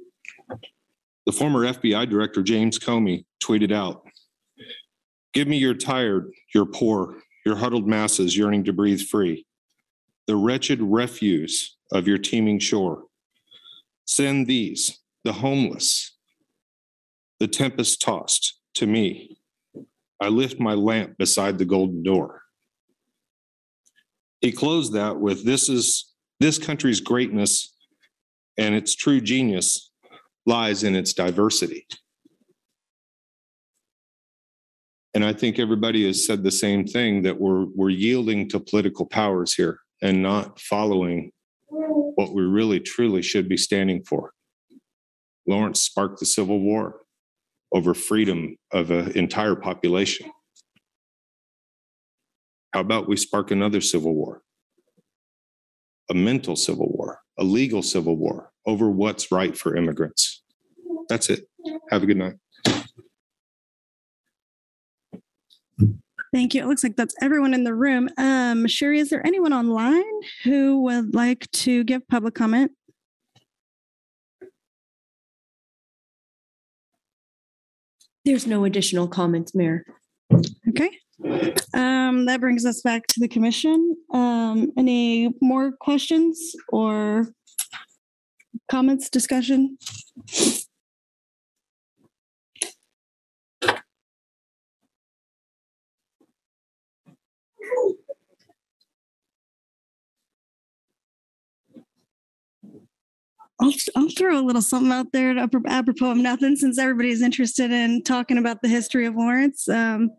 The 1.26 1.32
former 1.32 1.66
FBI 1.66 2.10
director 2.10 2.42
James 2.42 2.80
Comey 2.80 3.26
tweeted 3.42 3.72
out, 3.72 4.04
"Give 5.34 5.48
me 5.48 5.58
your 5.58 5.74
tired, 5.74 6.32
your 6.54 6.66
poor, 6.66 7.22
your 7.46 7.56
huddled 7.56 7.88
masses 7.88 8.38
yearning 8.38 8.63
to 8.66 8.74
breathe 8.74 9.02
free, 9.02 9.46
the 10.28 10.36
wretched 10.36 10.82
refuse 10.82 11.78
of 11.92 12.08
your 12.08 12.18
teeming 12.18 12.60
shore. 12.60 13.06
Send 14.06 14.48
these, 14.48 15.00
the 15.23 15.33
homeless, 15.33 16.17
the 17.39 17.47
tempest 17.47 18.01
tossed, 18.01 18.59
to 18.75 18.88
me. 18.88 19.38
I 20.19 20.29
lift 20.29 20.59
my 20.59 20.73
lamp 20.73 21.17
beside 21.17 21.57
the 21.57 21.65
golden 21.65 22.03
door. 22.03 22.41
He 24.41 24.51
closed 24.51 24.93
that 24.93 25.19
with 25.19 25.45
this 25.45 25.69
is 25.69 26.12
this 26.39 26.57
country's 26.57 26.99
greatness 26.99 27.73
and 28.57 28.75
its 28.75 28.95
true 28.95 29.21
genius 29.21 29.91
lies 30.45 30.83
in 30.83 30.95
its 30.95 31.13
diversity. 31.13 31.86
And 35.13 35.23
I 35.23 35.31
think 35.31 35.59
everybody 35.59 36.05
has 36.07 36.25
said 36.25 36.43
the 36.43 36.51
same 36.51 36.86
thing 36.86 37.21
that 37.21 37.39
we're 37.39 37.65
we're 37.75 37.89
yielding 37.89 38.49
to 38.49 38.59
political 38.59 39.05
powers 39.05 39.53
here 39.53 39.79
and 40.01 40.21
not 40.21 40.59
following 40.59 41.31
what 41.69 42.33
we 42.33 42.43
really 42.43 42.79
truly 42.79 43.21
should 43.21 43.47
be 43.47 43.57
standing 43.57 44.03
for. 44.03 44.33
Lawrence 45.47 45.82
sparked 45.82 46.19
the 46.19 46.25
Civil 46.25 46.60
War 46.60 47.01
over 47.73 47.93
freedom 47.93 48.56
of 48.71 48.91
an 48.91 49.12
entire 49.17 49.56
population. 49.56 50.32
How 52.73 52.79
about 52.79 53.08
we 53.08 53.17
spark 53.17 53.51
another 53.51 53.82
civil 53.82 54.15
war? 54.15 54.41
A 56.10 56.13
mental 56.13 56.56
civil 56.56 56.91
war, 56.91 57.19
a 57.38 57.43
legal 57.43 57.82
civil 57.82 58.15
war 58.15 58.51
over 58.65 58.89
what's 58.89 59.32
right 59.32 59.58
for 59.58 59.75
immigrants. 59.75 60.43
That's 61.10 61.29
it. 61.29 61.47
Have 61.89 62.03
a 62.03 62.06
good 62.06 62.17
night. 62.17 62.36
Thank 66.34 66.56
you. 66.56 66.63
It 66.63 66.67
looks 66.67 66.84
like 66.84 66.95
that's 66.95 67.13
everyone 67.21 67.53
in 67.53 67.63
the 67.63 67.75
room. 67.75 68.10
Um, 68.17 68.65
Sherri, 68.65 68.97
is 68.97 69.12
there 69.12 69.25
anyone 69.25 69.53
online 69.53 70.03
who 70.43 70.82
would 70.82 71.13
like 71.13 71.49
to 71.51 71.84
give 71.84 72.08
public 72.08 72.34
comment? 72.34 72.71
There's 78.25 78.47
no 78.47 78.63
additional 78.63 79.07
comments, 79.07 79.53
Mayor. 79.53 79.86
Okay. 80.69 80.89
Um, 81.73 82.25
that 82.25 82.39
brings 82.39 82.65
us 82.65 82.81
back 82.81 83.07
to 83.07 83.19
the 83.19 83.27
commission. 83.27 83.95
Um, 84.13 84.71
any 84.77 85.33
more 85.41 85.73
questions 85.73 86.55
or 86.69 87.27
comments, 88.69 89.09
discussion? 89.09 89.77
I'll, 103.63 103.73
I'll 103.95 104.10
throw 104.10 104.38
a 104.38 104.43
little 104.43 104.62
something 104.62 104.91
out 104.91 105.13
there 105.13 105.38
apropos 105.38 106.12
of 106.12 106.17
nothing 106.17 106.58
since 106.58 106.78
everybody's 106.78 107.21
interested 107.21 107.71
in 107.71 108.04
talking 108.04 108.38
about 108.38 108.62
the 108.62 108.67
history 108.67 109.06
of 109.06 109.15
Lawrence. 109.15 109.69
Um, 109.69 110.12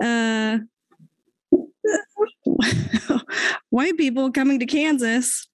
uh, 0.00 0.58
white 3.70 3.96
people 3.96 4.30
coming 4.30 4.60
to 4.60 4.66
Kansas 4.66 5.48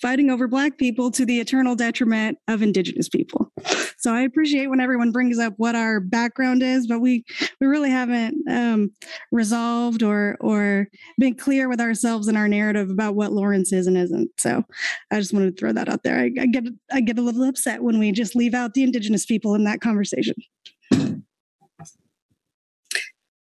fighting 0.00 0.30
over 0.30 0.46
black 0.48 0.76
people 0.78 1.10
to 1.10 1.24
the 1.24 1.40
eternal 1.40 1.74
detriment 1.74 2.38
of 2.48 2.62
indigenous 2.62 3.08
people. 3.08 3.50
So 3.98 4.12
I 4.12 4.20
appreciate 4.20 4.66
when 4.66 4.80
everyone 4.80 5.12
brings 5.12 5.38
up 5.38 5.54
what 5.56 5.74
our 5.74 6.00
background 6.00 6.62
is, 6.62 6.86
but 6.86 7.00
we 7.00 7.24
we 7.60 7.66
really 7.66 7.90
haven't 7.90 8.36
um, 8.50 8.90
resolved 9.32 10.02
or 10.02 10.36
or 10.40 10.88
been 11.18 11.34
clear 11.34 11.68
with 11.68 11.80
ourselves 11.80 12.28
in 12.28 12.36
our 12.36 12.48
narrative 12.48 12.90
about 12.90 13.14
what 13.14 13.32
Lawrence 13.32 13.72
is 13.72 13.86
and 13.86 13.96
isn't. 13.96 14.30
So 14.38 14.62
I 15.10 15.20
just 15.20 15.32
wanted 15.32 15.56
to 15.56 15.60
throw 15.60 15.72
that 15.72 15.88
out 15.88 16.02
there. 16.02 16.18
I, 16.18 16.30
I 16.38 16.46
get 16.46 16.64
I 16.92 17.00
get 17.00 17.18
a 17.18 17.22
little 17.22 17.44
upset 17.44 17.82
when 17.82 17.98
we 17.98 18.12
just 18.12 18.36
leave 18.36 18.54
out 18.54 18.74
the 18.74 18.82
indigenous 18.82 19.24
people 19.24 19.54
in 19.54 19.64
that 19.64 19.80
conversation. 19.80 20.34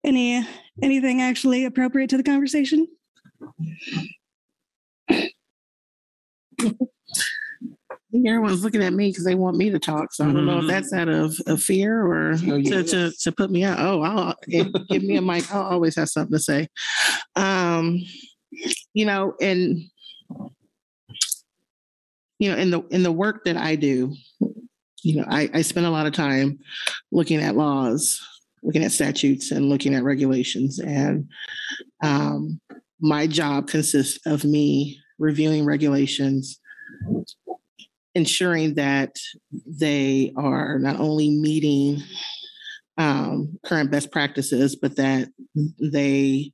Any 0.04 0.46
anything 0.80 1.20
actually 1.20 1.64
appropriate 1.64 2.10
to 2.10 2.16
the 2.16 2.22
conversation? 2.22 2.86
I 6.60 6.72
think 8.12 8.28
everyone's 8.28 8.62
looking 8.64 8.82
at 8.82 8.92
me 8.92 9.10
because 9.10 9.24
they 9.24 9.34
want 9.34 9.56
me 9.56 9.70
to 9.70 9.78
talk. 9.78 10.12
So 10.12 10.24
I 10.24 10.32
don't 10.32 10.46
know 10.46 10.60
if 10.60 10.66
that's 10.66 10.92
out 10.92 11.08
of, 11.08 11.34
of 11.46 11.62
fear 11.62 12.00
or 12.04 12.32
Oh, 12.32 12.62
to, 12.62 12.82
to, 12.82 13.12
to 13.20 13.32
put 13.32 13.50
me 13.50 13.64
out. 13.64 13.78
Oh, 13.80 14.02
I'll 14.02 14.34
if- 14.46 14.72
give 14.88 15.02
me 15.02 15.16
a 15.16 15.22
mic. 15.22 15.52
I'll 15.52 15.62
always 15.62 15.96
have 15.96 16.08
something 16.08 16.36
to 16.36 16.42
say. 16.42 16.68
Um, 17.34 18.00
you 18.94 19.04
know, 19.04 19.34
and 19.40 19.80
you 22.38 22.50
know, 22.50 22.56
in 22.56 22.70
the 22.70 22.80
in 22.90 23.02
the 23.02 23.12
work 23.12 23.44
that 23.44 23.56
I 23.56 23.76
do, 23.76 24.14
you 25.02 25.16
know, 25.16 25.24
I, 25.28 25.50
I 25.52 25.62
spend 25.62 25.86
a 25.86 25.90
lot 25.90 26.06
of 26.06 26.12
time 26.12 26.58
looking 27.12 27.40
at 27.42 27.56
laws, 27.56 28.20
looking 28.62 28.84
at 28.84 28.92
statutes, 28.92 29.50
and 29.50 29.68
looking 29.68 29.94
at 29.94 30.04
regulations. 30.04 30.78
And 30.78 31.28
um, 32.02 32.60
my 33.00 33.26
job 33.26 33.68
consists 33.68 34.24
of 34.26 34.44
me 34.44 34.98
reviewing 35.18 35.64
regulations, 35.64 36.60
ensuring 38.14 38.74
that 38.74 39.16
they 39.66 40.32
are 40.36 40.78
not 40.78 40.98
only 41.00 41.30
meeting 41.30 42.02
um, 42.98 43.58
current 43.64 43.90
best 43.90 44.10
practices, 44.10 44.76
but 44.76 44.96
that 44.96 45.28
they 45.78 46.52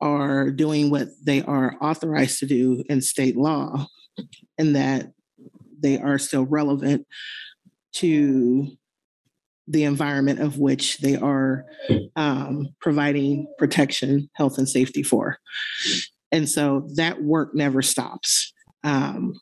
are 0.00 0.50
doing 0.50 0.90
what 0.90 1.08
they 1.24 1.42
are 1.42 1.76
authorized 1.80 2.38
to 2.38 2.46
do 2.46 2.84
in 2.88 3.00
state 3.00 3.36
law 3.36 3.86
and 4.56 4.76
that 4.76 5.12
they 5.80 5.98
are 5.98 6.18
still 6.18 6.44
relevant 6.44 7.06
to 7.92 8.68
the 9.66 9.84
environment 9.84 10.40
of 10.40 10.58
which 10.58 10.98
they 10.98 11.16
are 11.16 11.66
um, 12.16 12.68
providing 12.80 13.52
protection, 13.58 14.30
health, 14.34 14.56
and 14.58 14.68
safety 14.68 15.02
for. 15.02 15.38
And 16.32 16.48
so 16.48 16.88
that 16.96 17.22
work 17.22 17.54
never 17.54 17.82
stops, 17.82 18.52
um, 18.84 19.34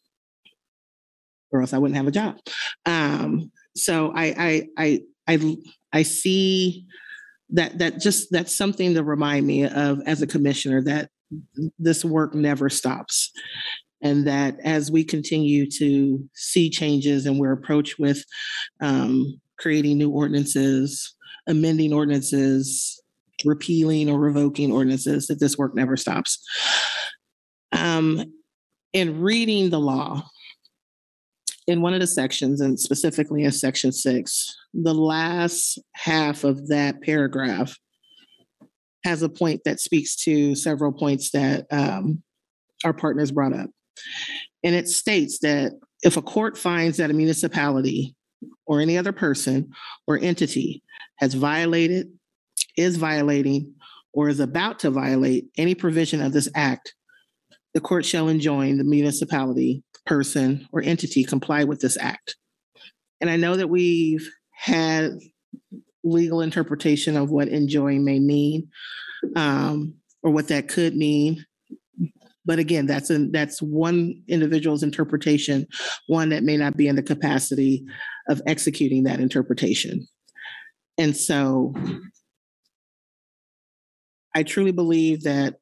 or 1.51 1.61
else 1.61 1.73
I 1.73 1.79
wouldn't 1.79 1.97
have 1.97 2.07
a 2.07 2.13
job. 2.13 2.37
Um, 2.85 3.51
so 3.75 4.13
I, 4.15 4.25
I, 4.25 4.69
I, 4.79 5.01
I, 5.29 5.57
I 5.93 6.03
see 6.03 6.87
that 7.51 7.79
that 7.79 8.01
just 8.01 8.29
that's 8.31 8.57
something 8.57 8.95
to 8.95 9.05
remind 9.05 9.47
me 9.47 9.67
of 9.67 10.01
as 10.07 10.21
a 10.21 10.27
commissioner 10.27 10.83
that 10.83 11.11
this 11.79 12.05
work 12.05 12.35
never 12.35 12.69
stops 12.69 13.31
and 14.03 14.27
that 14.27 14.57
as 14.65 14.91
we 14.91 15.05
continue 15.05 15.69
to 15.71 16.29
see 16.35 16.69
changes 16.69 17.27
and 17.27 17.39
we're 17.39 17.53
approached 17.53 17.99
with 17.99 18.25
um, 18.81 19.41
creating 19.59 19.99
new 19.99 20.11
ordinances 20.11 21.15
amending 21.47 21.93
ordinances 21.93 22.96
repealing 23.45 24.09
or 24.09 24.19
revoking 24.19 24.73
ordinances 24.73 25.27
that 25.27 25.41
this 25.41 25.59
work 25.59 25.75
never 25.75 25.97
stops 25.97 26.43
um, 27.73 28.25
in 28.93 29.21
reading 29.21 29.71
the 29.71 29.81
law 29.81 30.23
in 31.67 31.83
one 31.83 31.95
of 31.95 32.01
the 32.01 32.07
sections, 32.07 32.61
and 32.61 32.79
specifically 32.79 33.43
in 33.43 33.51
section 33.53 33.91
six, 33.91 34.55
the 34.73 34.95
last 34.95 35.79
half 35.95 36.45
of 36.45 36.69
that 36.69 37.03
paragraph 37.03 37.77
has 39.05 39.23
a 39.23 39.29
point 39.29 39.63
that 39.65 39.81
speaks 39.81 40.17
to 40.17 40.55
several 40.55 40.93
points 40.93 41.31
that 41.31 41.67
um, 41.73 42.23
our 42.85 42.93
partners 42.93 43.33
brought 43.33 43.53
up. 43.53 43.69
And 44.63 44.75
it 44.75 44.89
states 44.89 45.41
that 45.41 45.73
if 46.03 46.17
a 46.17 46.23
court 46.23 46.57
finds 46.57 46.99
that 46.99 47.11
a 47.11 47.15
municipality 47.15 48.15
or 48.67 48.81
any 48.81 48.97
other 48.97 49.13
person 49.13 49.71
or 50.07 50.19
entity 50.19 50.83
has 51.17 51.35
violated, 51.35 52.09
is 52.77 52.97
violating, 52.97 53.75
or 54.13 54.29
is 54.29 54.41
about 54.41 54.79
to 54.81 54.91
violate 54.91 55.47
any 55.59 55.75
provision 55.75 56.23
of 56.23 56.33
this 56.33 56.49
act, 56.55 56.95
the 57.75 57.81
court 57.81 58.05
shall 58.05 58.29
enjoin 58.29 58.79
the 58.79 58.85
municipality 58.85 59.83
person 60.07 60.67
or 60.73 60.83
entity 60.83 61.25
comply 61.25 61.65
with 61.65 61.81
this 61.81 61.99
act. 62.01 62.37
And 63.21 63.29
I 63.29 63.37
know 63.37 63.57
that 63.57 63.69
we've 63.69 64.27
had 64.53 65.13
legal 66.05 66.41
interpretation 66.41 67.17
of 67.17 67.31
what 67.31 67.49
enjoin 67.49 68.05
may 68.05 68.21
mean 68.21 68.69
um, 69.35 69.95
or 70.23 70.31
what 70.31 70.49
that 70.49 70.69
could 70.69 70.97
mean. 70.97 71.45
But 72.45 72.59
again, 72.59 72.87
that's 72.87 73.11
a, 73.11 73.27
that's 73.27 73.61
one 73.61 74.23
individual's 74.29 74.85
interpretation, 74.85 75.67
one 76.07 76.29
that 76.29 76.45
may 76.45 76.57
not 76.57 76.77
be 76.77 76.87
in 76.87 76.97
the 76.97 77.03
capacity 77.03 77.85
of 78.29 78.41
executing 78.47 79.03
that 79.03 79.21
interpretation. 79.21 80.07
And 80.97 81.17
so 81.17 81.75
I 84.37 84.43
truly 84.43 84.71
believe 84.71 85.23
that 85.23 85.55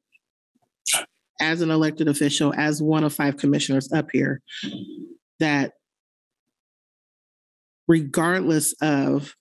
as 1.39 1.61
an 1.61 1.71
elected 1.71 2.09
official, 2.09 2.53
as 2.57 2.81
one 2.81 3.05
of 3.05 3.13
five 3.13 3.37
commissioners 3.37 3.89
up 3.93 4.09
here, 4.11 4.41
that 5.39 5.71
regardless 7.87 8.73
of 8.81 9.33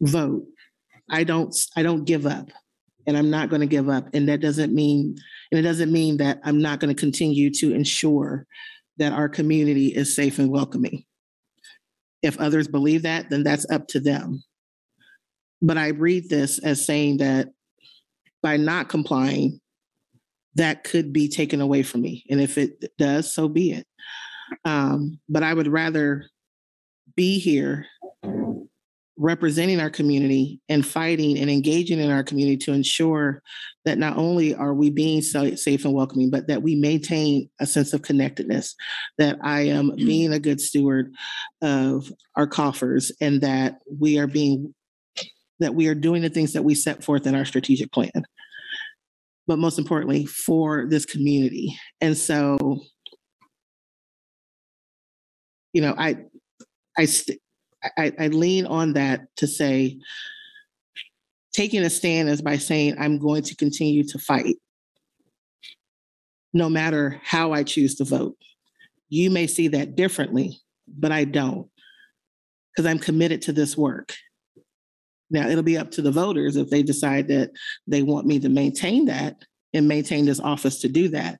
vote, 0.00 0.46
I 1.08 1.22
don't 1.22 1.56
I 1.76 1.84
don't 1.84 2.04
give 2.04 2.26
up. 2.26 2.50
And 3.06 3.16
I'm 3.16 3.30
not 3.30 3.50
going 3.50 3.60
to 3.60 3.66
give 3.66 3.88
up. 3.88 4.08
And 4.14 4.28
that 4.28 4.40
doesn't 4.40 4.74
mean, 4.74 5.16
and 5.50 5.58
it 5.58 5.62
doesn't 5.62 5.92
mean 5.92 6.16
that 6.16 6.40
I'm 6.44 6.60
not 6.60 6.80
going 6.80 6.94
to 6.94 7.00
continue 7.00 7.50
to 7.54 7.72
ensure 7.72 8.46
that 8.98 9.12
our 9.12 9.28
community 9.28 9.88
is 9.88 10.14
safe 10.14 10.40
and 10.40 10.50
welcoming. 10.50 11.04
If 12.22 12.38
others 12.38 12.66
believe 12.66 13.02
that, 13.02 13.30
then 13.30 13.44
that's 13.44 13.68
up 13.70 13.86
to 13.88 14.00
them. 14.00 14.42
But 15.62 15.78
I 15.78 15.88
read 15.88 16.28
this 16.28 16.58
as 16.58 16.84
saying 16.84 17.18
that 17.18 17.48
by 18.42 18.56
not 18.56 18.88
complying, 18.88 19.60
that 20.54 20.84
could 20.84 21.12
be 21.12 21.28
taken 21.28 21.60
away 21.60 21.82
from 21.82 22.02
me. 22.02 22.24
And 22.30 22.40
if 22.40 22.58
it 22.58 22.96
does, 22.98 23.32
so 23.32 23.48
be 23.48 23.72
it. 23.72 23.86
Um, 24.64 25.20
but 25.28 25.42
I 25.42 25.54
would 25.54 25.68
rather 25.68 26.26
be 27.16 27.38
here 27.38 27.86
representing 29.16 29.80
our 29.80 29.90
community 29.90 30.58
and 30.70 30.84
fighting 30.84 31.38
and 31.38 31.50
engaging 31.50 32.00
in 32.00 32.10
our 32.10 32.24
community 32.24 32.56
to 32.56 32.72
ensure 32.72 33.42
that 33.84 33.98
not 33.98 34.16
only 34.16 34.54
are 34.54 34.72
we 34.72 34.88
being 34.88 35.20
safe 35.20 35.84
and 35.84 35.92
welcoming, 35.92 36.30
but 36.30 36.46
that 36.48 36.62
we 36.62 36.74
maintain 36.74 37.48
a 37.60 37.66
sense 37.66 37.92
of 37.92 38.00
connectedness, 38.00 38.74
that 39.18 39.36
I 39.42 39.62
am 39.66 39.94
being 39.94 40.32
a 40.32 40.40
good 40.40 40.58
steward 40.58 41.14
of 41.60 42.10
our 42.34 42.46
coffers, 42.46 43.12
and 43.20 43.42
that 43.42 43.80
we 43.98 44.18
are 44.18 44.26
being 44.26 44.74
that 45.60 45.74
we 45.74 45.86
are 45.86 45.94
doing 45.94 46.22
the 46.22 46.30
things 46.30 46.52
that 46.52 46.64
we 46.64 46.74
set 46.74 47.04
forth 47.04 47.26
in 47.26 47.34
our 47.34 47.44
strategic 47.44 47.92
plan 47.92 48.10
but 49.50 49.58
most 49.58 49.80
importantly 49.80 50.26
for 50.26 50.86
this 50.86 51.04
community. 51.04 51.76
And 52.00 52.16
so, 52.16 52.82
you 55.72 55.82
know, 55.82 55.92
I, 55.98 56.18
I, 56.96 57.06
st- 57.06 57.40
I, 57.98 58.12
I 58.16 58.28
lean 58.28 58.64
on 58.66 58.92
that 58.92 59.22
to 59.38 59.48
say, 59.48 59.98
taking 61.52 61.82
a 61.82 61.90
stand 61.90 62.28
is 62.28 62.40
by 62.40 62.58
saying 62.58 62.94
I'm 62.96 63.18
going 63.18 63.42
to 63.42 63.56
continue 63.56 64.04
to 64.04 64.20
fight, 64.20 64.54
no 66.52 66.70
matter 66.70 67.20
how 67.24 67.52
I 67.52 67.64
choose 67.64 67.96
to 67.96 68.04
vote. 68.04 68.36
You 69.08 69.32
may 69.32 69.48
see 69.48 69.66
that 69.66 69.96
differently, 69.96 70.60
but 70.86 71.10
I 71.10 71.24
don't, 71.24 71.68
because 72.72 72.88
I'm 72.88 73.00
committed 73.00 73.42
to 73.42 73.52
this 73.52 73.76
work. 73.76 74.14
Now, 75.30 75.48
it'll 75.48 75.62
be 75.62 75.78
up 75.78 75.90
to 75.92 76.02
the 76.02 76.10
voters 76.10 76.56
if 76.56 76.70
they 76.70 76.82
decide 76.82 77.28
that 77.28 77.50
they 77.86 78.02
want 78.02 78.26
me 78.26 78.38
to 78.40 78.48
maintain 78.48 79.06
that 79.06 79.36
and 79.72 79.86
maintain 79.88 80.26
this 80.26 80.40
office 80.40 80.80
to 80.80 80.88
do 80.88 81.08
that. 81.08 81.38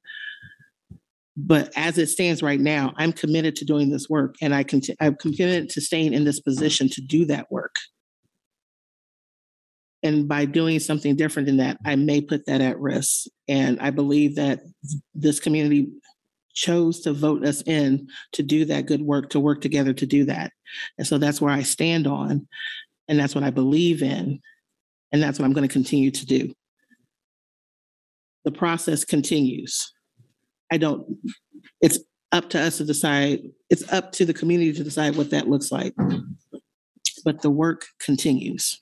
But 1.37 1.73
as 1.77 1.99
it 1.99 2.09
stands 2.09 2.43
right 2.43 2.61
now, 2.61 2.93
I'm 2.97 3.13
committed 3.13 3.57
to 3.57 3.65
doing 3.65 3.91
this 3.91 4.09
work 4.09 4.35
and 4.43 4.55
I 4.55 4.63
can 4.63 4.83
I'm 5.01 5.15
committed 5.17 5.71
to 5.71 5.81
staying 5.81 6.13
in 6.13 6.25
this 6.25 6.41
position 6.41 6.89
to 6.91 7.01
do 7.01 7.25
that 7.27 7.51
work. 7.51 7.77
And 10.03 10.29
by 10.29 10.45
doing 10.45 10.81
something 10.81 11.15
different 11.15 11.47
than 11.47 11.59
that, 11.59 11.79
I 11.85 11.97
may 11.97 12.21
put 12.21 12.47
that 12.47 12.61
at 12.61 12.79
risk. 12.79 13.27
And 13.49 13.79
I 13.81 13.91
believe 13.91 14.37
that 14.37 14.61
this 15.15 15.41
community 15.41 15.89
chose 16.55 17.01
to 17.01 17.13
vote 17.13 17.45
us 17.45 17.63
in 17.63 18.09
to 18.33 18.43
do 18.43 18.65
that 18.65 18.87
good 18.87 19.03
work, 19.03 19.31
to 19.31 19.41
work 19.41 19.61
together 19.61 19.93
to 19.93 20.07
do 20.07 20.25
that. 20.25 20.53
And 20.99 21.07
so 21.07 21.19
that's 21.19 21.41
where 21.41 21.53
I 21.53 21.63
stand 21.63 22.07
on. 22.07 22.47
And 23.11 23.19
that's 23.19 23.35
what 23.35 23.43
I 23.43 23.51
believe 23.51 24.03
in. 24.03 24.41
And 25.13 25.21
that's 25.21 25.39
what 25.39 25.45
I'm 25.45 25.53
going 25.53 25.67
to 25.67 25.73
continue 25.73 26.13
to 26.13 26.25
do. 26.25 26.55
The 28.45 28.53
process 28.53 29.05
continues. 29.05 29.93
I 30.73 30.79
don't, 30.79 31.19
it's 31.81 31.99
up 32.31 32.49
to 32.51 32.61
us 32.61 32.79
to 32.79 32.85
decide, 32.85 33.41
it's 33.69 33.93
up 33.93 34.13
to 34.13 34.25
the 34.25 34.33
community 34.33 34.73
to 34.75 34.85
decide 34.85 35.17
what 35.17 35.31
that 35.31 35.49
looks 35.49 35.73
like. 35.73 35.93
But 37.25 37.43
the 37.43 37.51
work 37.51 37.87
continues. 37.99 38.79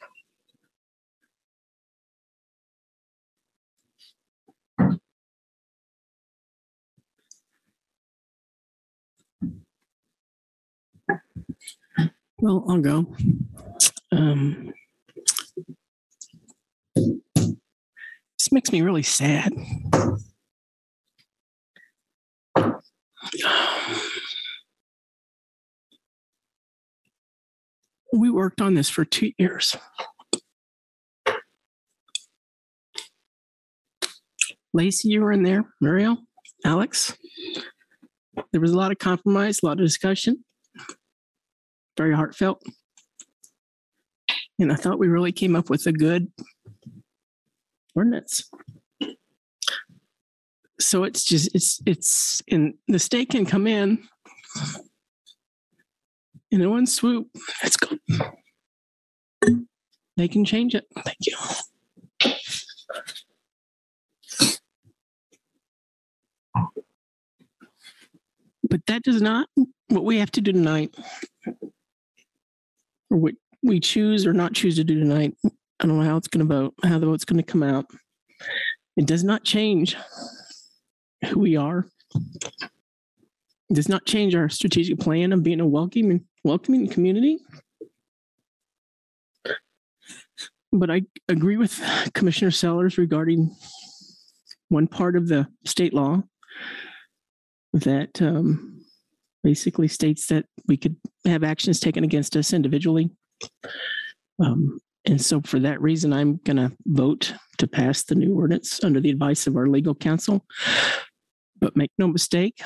Well, 12.41 12.65
I'll 12.69 12.81
go. 12.81 13.07
Um, 14.11 14.73
this 16.95 18.53
makes 18.53 18.73
me 18.73 18.83
really 18.83 19.03
sad. 19.03 19.53
We 28.13 28.31
worked 28.31 28.61
on 28.61 28.75
this 28.75 28.89
for 28.89 29.05
two 29.05 29.33
years. 29.39 29.77
Lacey, 34.73 35.09
you 35.09 35.21
were 35.21 35.33
in 35.33 35.43
there. 35.43 35.65
Muriel, 35.81 36.19
Alex. 36.65 37.17
There 38.53 38.61
was 38.61 38.73
a 38.73 38.77
lot 38.77 38.93
of 38.93 38.99
compromise, 38.99 39.61
a 39.63 39.67
lot 39.67 39.79
of 39.79 39.85
discussion. 39.85 40.45
very 41.97 42.15
heartfelt. 42.15 42.63
And 44.59 44.73
I 44.73 44.77
thought 44.77 44.99
we 44.99 45.09
really 45.09 45.33
came 45.33 45.55
up 45.55 45.71
with 45.71 45.87
a 45.87 45.93
good 45.93 46.33
ordinance. 47.95 48.51
So 50.81 51.05
it's 51.05 51.25
just, 51.25 51.55
it's, 51.55 51.81
it's, 51.87 52.43
and 52.51 52.75
the 52.87 52.99
state 52.99 53.31
can 53.31 53.47
come 53.47 53.67
in 53.67 54.07
and 56.51 56.63
in 56.63 56.71
one 56.71 56.87
swoop, 56.87 57.29
Let's 57.63 57.77
go. 57.77 57.99
They 60.17 60.29
can 60.29 60.45
change 60.45 60.75
it. 60.75 60.87
Thank 61.05 61.19
you. 61.27 61.37
But 68.69 68.85
that 68.87 69.03
does 69.03 69.23
not 69.23 69.49
what 69.89 70.05
we 70.05 70.19
have 70.19 70.31
to 70.33 70.41
do 70.41 70.53
tonight, 70.53 70.95
or 73.11 73.17
what 73.17 73.35
we 73.63 73.81
choose 73.81 74.27
or 74.27 74.33
not 74.33 74.55
choose 74.55 74.77
to 74.77 74.85
do 74.85 74.99
tonight. 74.99 75.35
I 75.45 75.87
don't 75.87 75.99
know 75.99 76.05
how 76.05 76.17
it's 76.17 76.29
going 76.29 76.47
to 76.47 76.55
vote, 76.55 76.75
how 76.83 76.99
the 76.99 77.07
vote's 77.07 77.25
going 77.25 77.43
to 77.43 77.43
come 77.43 77.63
out. 77.63 77.87
It 78.97 79.07
does 79.07 79.25
not 79.25 79.45
change 79.45 79.97
who 81.27 81.39
we 81.41 81.57
are. 81.57 81.87
It 83.71 83.75
does 83.75 83.89
not 83.89 84.07
change 84.07 84.35
our 84.35 84.49
strategic 84.49 84.99
plan 84.99 85.33
of 85.33 85.43
being 85.43 85.61
a 85.61 85.67
welcoming, 85.67 86.25
welcoming 86.43 86.89
community. 86.89 87.39
But 90.73 90.91
I 90.91 91.03
agree 91.29 91.57
with 91.57 91.81
Commissioner 92.15 92.51
Sellers 92.51 92.99
regarding 92.99 93.55
one 94.69 94.87
part 94.87 95.17
of 95.17 95.29
the 95.29 95.47
state 95.65 95.95
law 95.95 96.23
that 97.73 98.21
um, 98.21 98.85
basically 99.43 99.89
states 99.89 100.27
that 100.27 100.45
we 100.67 100.77
could 100.77 100.97
have 101.25 101.45
actions 101.45 101.81
taken 101.81 102.05
against 102.05 102.37
us 102.37 102.53
individually. 102.53 103.11
Um, 104.39 104.81
and 105.05 105.21
so 105.21 105.41
for 105.41 105.59
that 105.61 105.81
reason, 105.81 106.13
I'm 106.13 106.41
going 106.45 106.57
to 106.57 106.73
vote 106.87 107.35
to 107.59 107.67
pass 107.67 108.05
the 108.05 108.15
new 108.15 108.37
ordinance 108.37 108.83
under 108.85 109.01
the 109.01 109.11
advice 109.11 109.47
of 109.47 109.57
our 109.57 109.67
legal 109.67 109.95
counsel. 109.95 110.45
But 111.61 111.77
make 111.77 111.91
no 111.99 112.07
mistake, 112.07 112.61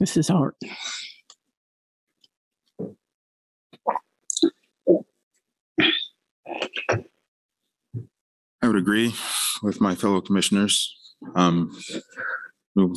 this 0.00 0.16
is 0.16 0.28
hard. 0.28 0.54
I 8.60 8.66
would 8.66 8.76
agree 8.76 9.14
with 9.62 9.80
my 9.80 9.94
fellow 9.94 10.20
commissioners. 10.20 10.96
Um, 11.34 11.78
we'll, 12.74 12.94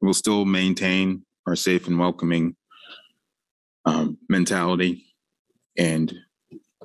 we'll 0.00 0.14
still 0.14 0.44
maintain 0.44 1.24
our 1.46 1.56
safe 1.56 1.86
and 1.88 1.98
welcoming 1.98 2.56
um, 3.84 4.18
mentality, 4.28 5.09
and 5.80 6.14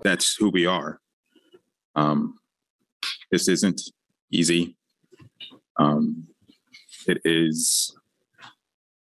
that's 0.03 0.37
who 0.37 0.49
we 0.49 0.65
are. 0.65 1.01
Um, 1.95 2.39
this 3.29 3.49
isn't 3.49 3.81
easy. 4.31 4.77
Um, 5.77 6.29
it 7.05 7.19
is 7.25 7.93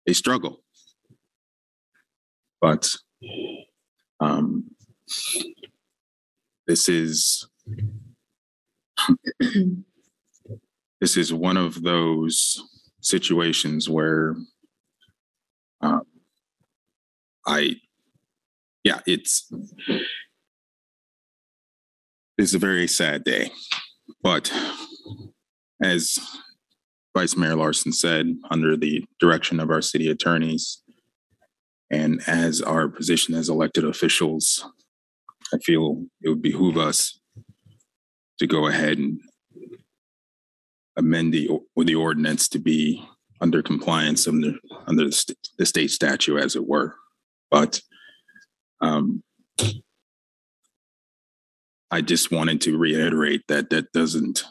a 0.08 0.14
struggle, 0.14 0.62
but 2.62 2.88
um, 4.20 4.70
this 6.68 6.88
is 6.88 7.50
this 9.40 11.18
is 11.18 11.34
one 11.34 11.58
of 11.58 11.82
those 11.82 12.64
situations 13.02 13.90
where 13.90 14.36
um, 15.82 16.04
I, 17.48 17.78
yeah, 18.90 19.02
it's 19.06 19.48
it's 22.40 22.56
a 22.56 22.58
very 22.58 22.88
sad 22.88 23.24
day, 23.24 23.52
but 24.24 24.52
as 25.84 26.18
Vice 27.16 27.38
Mayor 27.38 27.56
Larsen 27.56 27.94
said, 27.94 28.36
under 28.50 28.76
the 28.76 29.06
direction 29.20 29.60
of 29.60 29.70
our 29.70 29.84
city 29.84 30.10
attorneys, 30.10 30.82
and 31.92 32.22
as 32.26 32.62
our 32.62 32.88
position 32.88 33.36
as 33.36 33.48
elected 33.48 33.86
officials, 33.86 34.66
I 35.54 35.60
feel 35.60 36.06
it 36.24 36.30
would 36.30 36.42
behoove 36.42 36.78
us 36.78 37.20
to 38.40 38.48
go 38.48 38.66
ahead 38.68 38.98
and 38.98 39.20
amend 40.98 41.32
the, 41.32 41.48
or 41.76 41.84
the 41.84 41.96
ordinance 41.96 42.50
to 42.50 42.60
be 42.60 43.08
under 43.40 43.62
compliance 43.62 44.28
under, 44.28 44.54
under 44.88 45.06
the, 45.06 45.12
st- 45.12 45.38
the 45.60 45.66
state 45.66 45.92
statute 45.92 46.38
as 46.38 46.56
it 46.56 46.68
were. 46.68 46.96
But, 47.52 47.82
um, 48.82 49.24
I 51.92 52.02
just 52.02 52.32
wanted 52.32 52.62
to 52.62 52.78
reiterate 52.78 53.42
that 53.48 53.70
that 53.72 53.92
doesn't 53.94 54.44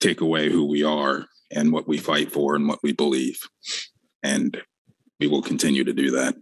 take 0.00 0.20
away 0.20 0.50
who 0.50 0.64
we 0.66 0.82
are 0.82 1.26
and 1.52 1.72
what 1.72 1.86
we 1.86 1.98
fight 1.98 2.32
for 2.32 2.56
and 2.56 2.66
what 2.66 2.80
we 2.82 2.92
believe. 2.92 3.38
And 4.22 4.60
we 5.18 5.26
will 5.26 5.42
continue 5.42 5.84
to 5.84 5.92
do 5.92 6.10
that. 6.12 6.34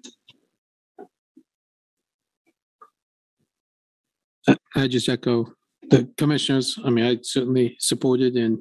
I- 4.75 4.89
just 4.89 5.09
echo 5.09 5.53
the 5.91 6.09
commissioners. 6.17 6.79
I 6.83 6.91
mean, 6.91 7.05
I 7.05 7.19
certainly 7.23 7.77
supported 7.79 8.35
and 8.37 8.61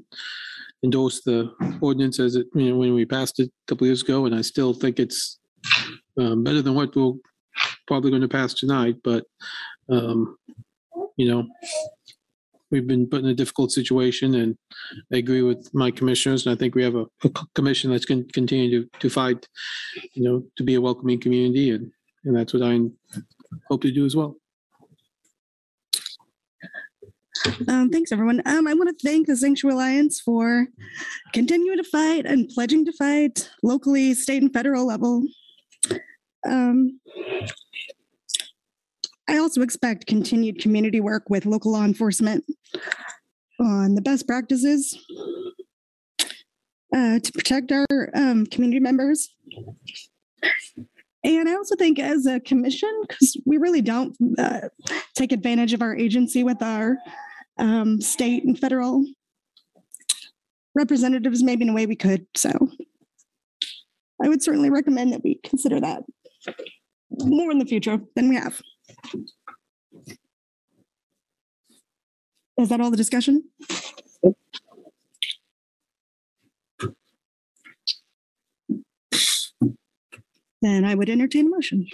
endorsed 0.83 1.23
the 1.25 1.53
ordinance 1.81 2.19
as 2.19 2.35
it, 2.35 2.47
you 2.53 2.69
know, 2.69 2.77
when 2.77 2.93
we 2.93 3.05
passed 3.05 3.39
it 3.39 3.49
a 3.49 3.65
couple 3.67 3.87
years 3.87 4.01
ago, 4.03 4.25
and 4.25 4.35
I 4.35 4.41
still 4.41 4.73
think 4.73 4.99
it's 4.99 5.39
um, 6.17 6.43
better 6.43 6.61
than 6.61 6.75
what 6.75 6.95
we're 6.95 7.13
probably 7.87 8.11
going 8.11 8.21
to 8.21 8.27
pass 8.27 8.53
tonight, 8.53 8.97
but, 9.03 9.25
um, 9.89 10.37
you 11.15 11.27
know, 11.29 11.47
we've 12.69 12.87
been 12.87 13.07
put 13.07 13.21
in 13.21 13.27
a 13.27 13.33
difficult 13.33 13.71
situation, 13.71 14.35
and 14.35 14.57
I 15.13 15.17
agree 15.17 15.41
with 15.41 15.69
my 15.73 15.89
commissioners, 15.89 16.45
and 16.45 16.53
I 16.53 16.57
think 16.57 16.75
we 16.75 16.83
have 16.83 16.95
a 16.95 17.05
commission 17.55 17.91
that's 17.91 18.05
going 18.05 18.25
to 18.25 18.31
continue 18.33 18.83
to, 18.83 18.89
to 18.99 19.09
fight, 19.09 19.47
you 20.13 20.23
know, 20.23 20.43
to 20.57 20.63
be 20.63 20.75
a 20.75 20.81
welcoming 20.81 21.19
community, 21.19 21.71
and, 21.71 21.91
and 22.25 22.35
that's 22.35 22.53
what 22.53 22.63
I 22.63 22.79
hope 23.69 23.81
to 23.83 23.91
do 23.91 24.05
as 24.05 24.15
well. 24.15 24.35
Um, 27.69 27.89
thanks, 27.89 28.11
everyone. 28.11 28.41
Um, 28.45 28.67
I 28.67 28.73
want 28.73 28.89
to 28.89 29.07
thank 29.07 29.27
the 29.27 29.37
Sanctuary 29.37 29.75
Alliance 29.75 30.19
for 30.19 30.67
continuing 31.33 31.77
to 31.77 31.83
fight 31.83 32.25
and 32.25 32.49
pledging 32.49 32.83
to 32.85 32.91
fight 32.91 33.49
locally, 33.63 34.13
state, 34.13 34.41
and 34.41 34.51
federal 34.51 34.85
level. 34.85 35.23
Um, 36.45 36.99
I 39.29 39.37
also 39.37 39.61
expect 39.61 40.07
continued 40.07 40.59
community 40.59 40.99
work 40.99 41.29
with 41.29 41.45
local 41.45 41.73
law 41.73 41.83
enforcement 41.83 42.45
on 43.59 43.95
the 43.95 44.01
best 44.01 44.27
practices 44.27 44.97
uh, 46.95 47.19
to 47.19 47.31
protect 47.33 47.71
our 47.71 48.09
um, 48.13 48.45
community 48.45 48.79
members. 48.79 49.29
And 51.23 51.49
I 51.49 51.55
also 51.55 51.75
think, 51.75 51.99
as 51.99 52.25
a 52.25 52.39
commission, 52.39 52.89
because 53.01 53.35
we 53.45 53.57
really 53.57 53.81
don't 53.81 54.15
uh, 54.37 54.69
take 55.15 55.31
advantage 55.31 55.73
of 55.73 55.81
our 55.81 55.95
agency 55.95 56.43
with 56.43 56.61
our 56.61 56.97
um, 57.57 57.99
state 57.99 58.45
and 58.45 58.57
federal 58.57 59.05
representatives, 60.73 61.43
maybe 61.43 61.63
in 61.63 61.69
a 61.69 61.73
way 61.73 61.85
we 61.85 61.95
could. 61.95 62.27
So 62.35 62.51
I 64.23 64.29
would 64.29 64.41
certainly 64.41 64.69
recommend 64.69 65.11
that 65.11 65.23
we 65.23 65.39
consider 65.43 65.81
that 65.81 66.03
more 67.11 67.51
in 67.51 67.59
the 67.59 67.65
future 67.65 67.99
than 68.15 68.29
we 68.29 68.35
have. 68.35 68.61
Is 72.57 72.69
that 72.69 72.81
all 72.81 72.89
the 72.89 72.97
discussion? 72.97 73.43
Then 80.61 80.85
I 80.85 80.95
would 80.95 81.09
entertain 81.09 81.47
a 81.47 81.49
motion. 81.49 81.87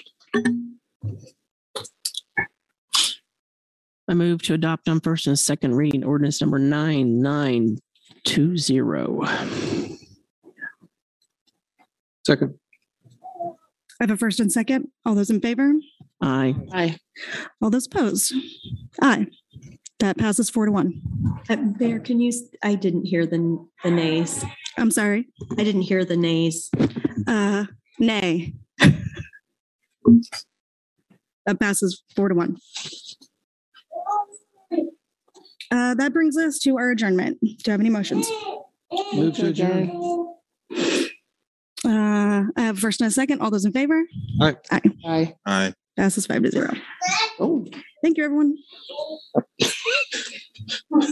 I 4.07 4.13
move 4.13 4.41
to 4.43 4.53
adopt 4.53 4.87
on 4.87 4.99
first 5.01 5.27
and 5.27 5.37
second 5.37 5.75
reading 5.75 6.03
ordinance 6.03 6.41
number 6.41 6.59
nine 6.59 7.21
nine 7.21 7.77
two 8.23 8.57
zero. 8.57 9.21
Second. 12.25 12.55
I 13.99 14.03
have 14.05 14.11
a 14.11 14.17
first 14.17 14.39
and 14.39 14.51
second. 14.51 14.87
All 15.05 15.15
those 15.15 15.29
in 15.29 15.41
favor? 15.41 15.73
Aye. 16.23 16.55
Aye. 16.71 16.97
All 17.61 17.69
those 17.69 17.85
opposed? 17.85 18.33
Aye. 19.01 19.27
That 19.99 20.17
passes 20.17 20.49
four 20.49 20.65
to 20.65 20.71
one. 20.71 21.01
Uh, 21.49 21.57
Mayor, 21.79 21.99
can 21.99 22.19
you, 22.21 22.31
I 22.63 22.75
didn't 22.75 23.05
hear 23.05 23.25
the, 23.25 23.65
the 23.83 23.91
nays. 23.91 24.43
I'm 24.77 24.89
sorry. 24.89 25.27
I 25.51 25.63
didn't 25.63 25.81
hear 25.83 26.05
the 26.05 26.17
nays. 26.17 26.69
Uh, 27.27 27.65
nay. 27.99 28.53
That 31.45 31.59
passes 31.59 32.01
four 32.15 32.29
to 32.29 32.35
one. 32.35 32.57
Uh, 35.71 35.95
that 35.95 36.13
brings 36.13 36.37
us 36.37 36.59
to 36.59 36.77
our 36.77 36.91
adjournment. 36.91 37.37
Do 37.41 37.47
you 37.47 37.71
have 37.71 37.79
any 37.81 37.89
motions? 37.89 38.29
Move 39.13 39.35
to 39.35 39.47
adjourn. 39.47 39.89
Uh, 41.85 42.43
I 42.55 42.61
have 42.61 42.79
first 42.79 43.01
and 43.01 43.09
a 43.09 43.11
second. 43.11 43.41
All 43.41 43.51
those 43.51 43.65
in 43.65 43.73
favor? 43.73 44.03
Aye. 44.41 44.55
Aye. 44.71 44.81
Aye. 45.05 45.33
Aye. 45.45 45.73
Passes 45.95 46.25
five 46.25 46.41
to 46.43 46.51
zero. 46.51 46.73
Oh. 47.39 47.65
Thank 48.03 48.17
you, 48.17 48.25
everyone. 48.25 48.57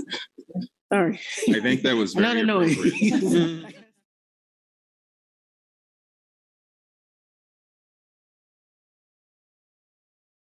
Sorry. 0.91 1.19
I 1.49 1.59
think 1.61 1.83
that 1.83 1.95
was 1.95 2.15
Not 2.15 2.31
very 2.33 2.41
annoying. 2.41 2.71
appropriate. 2.71 3.75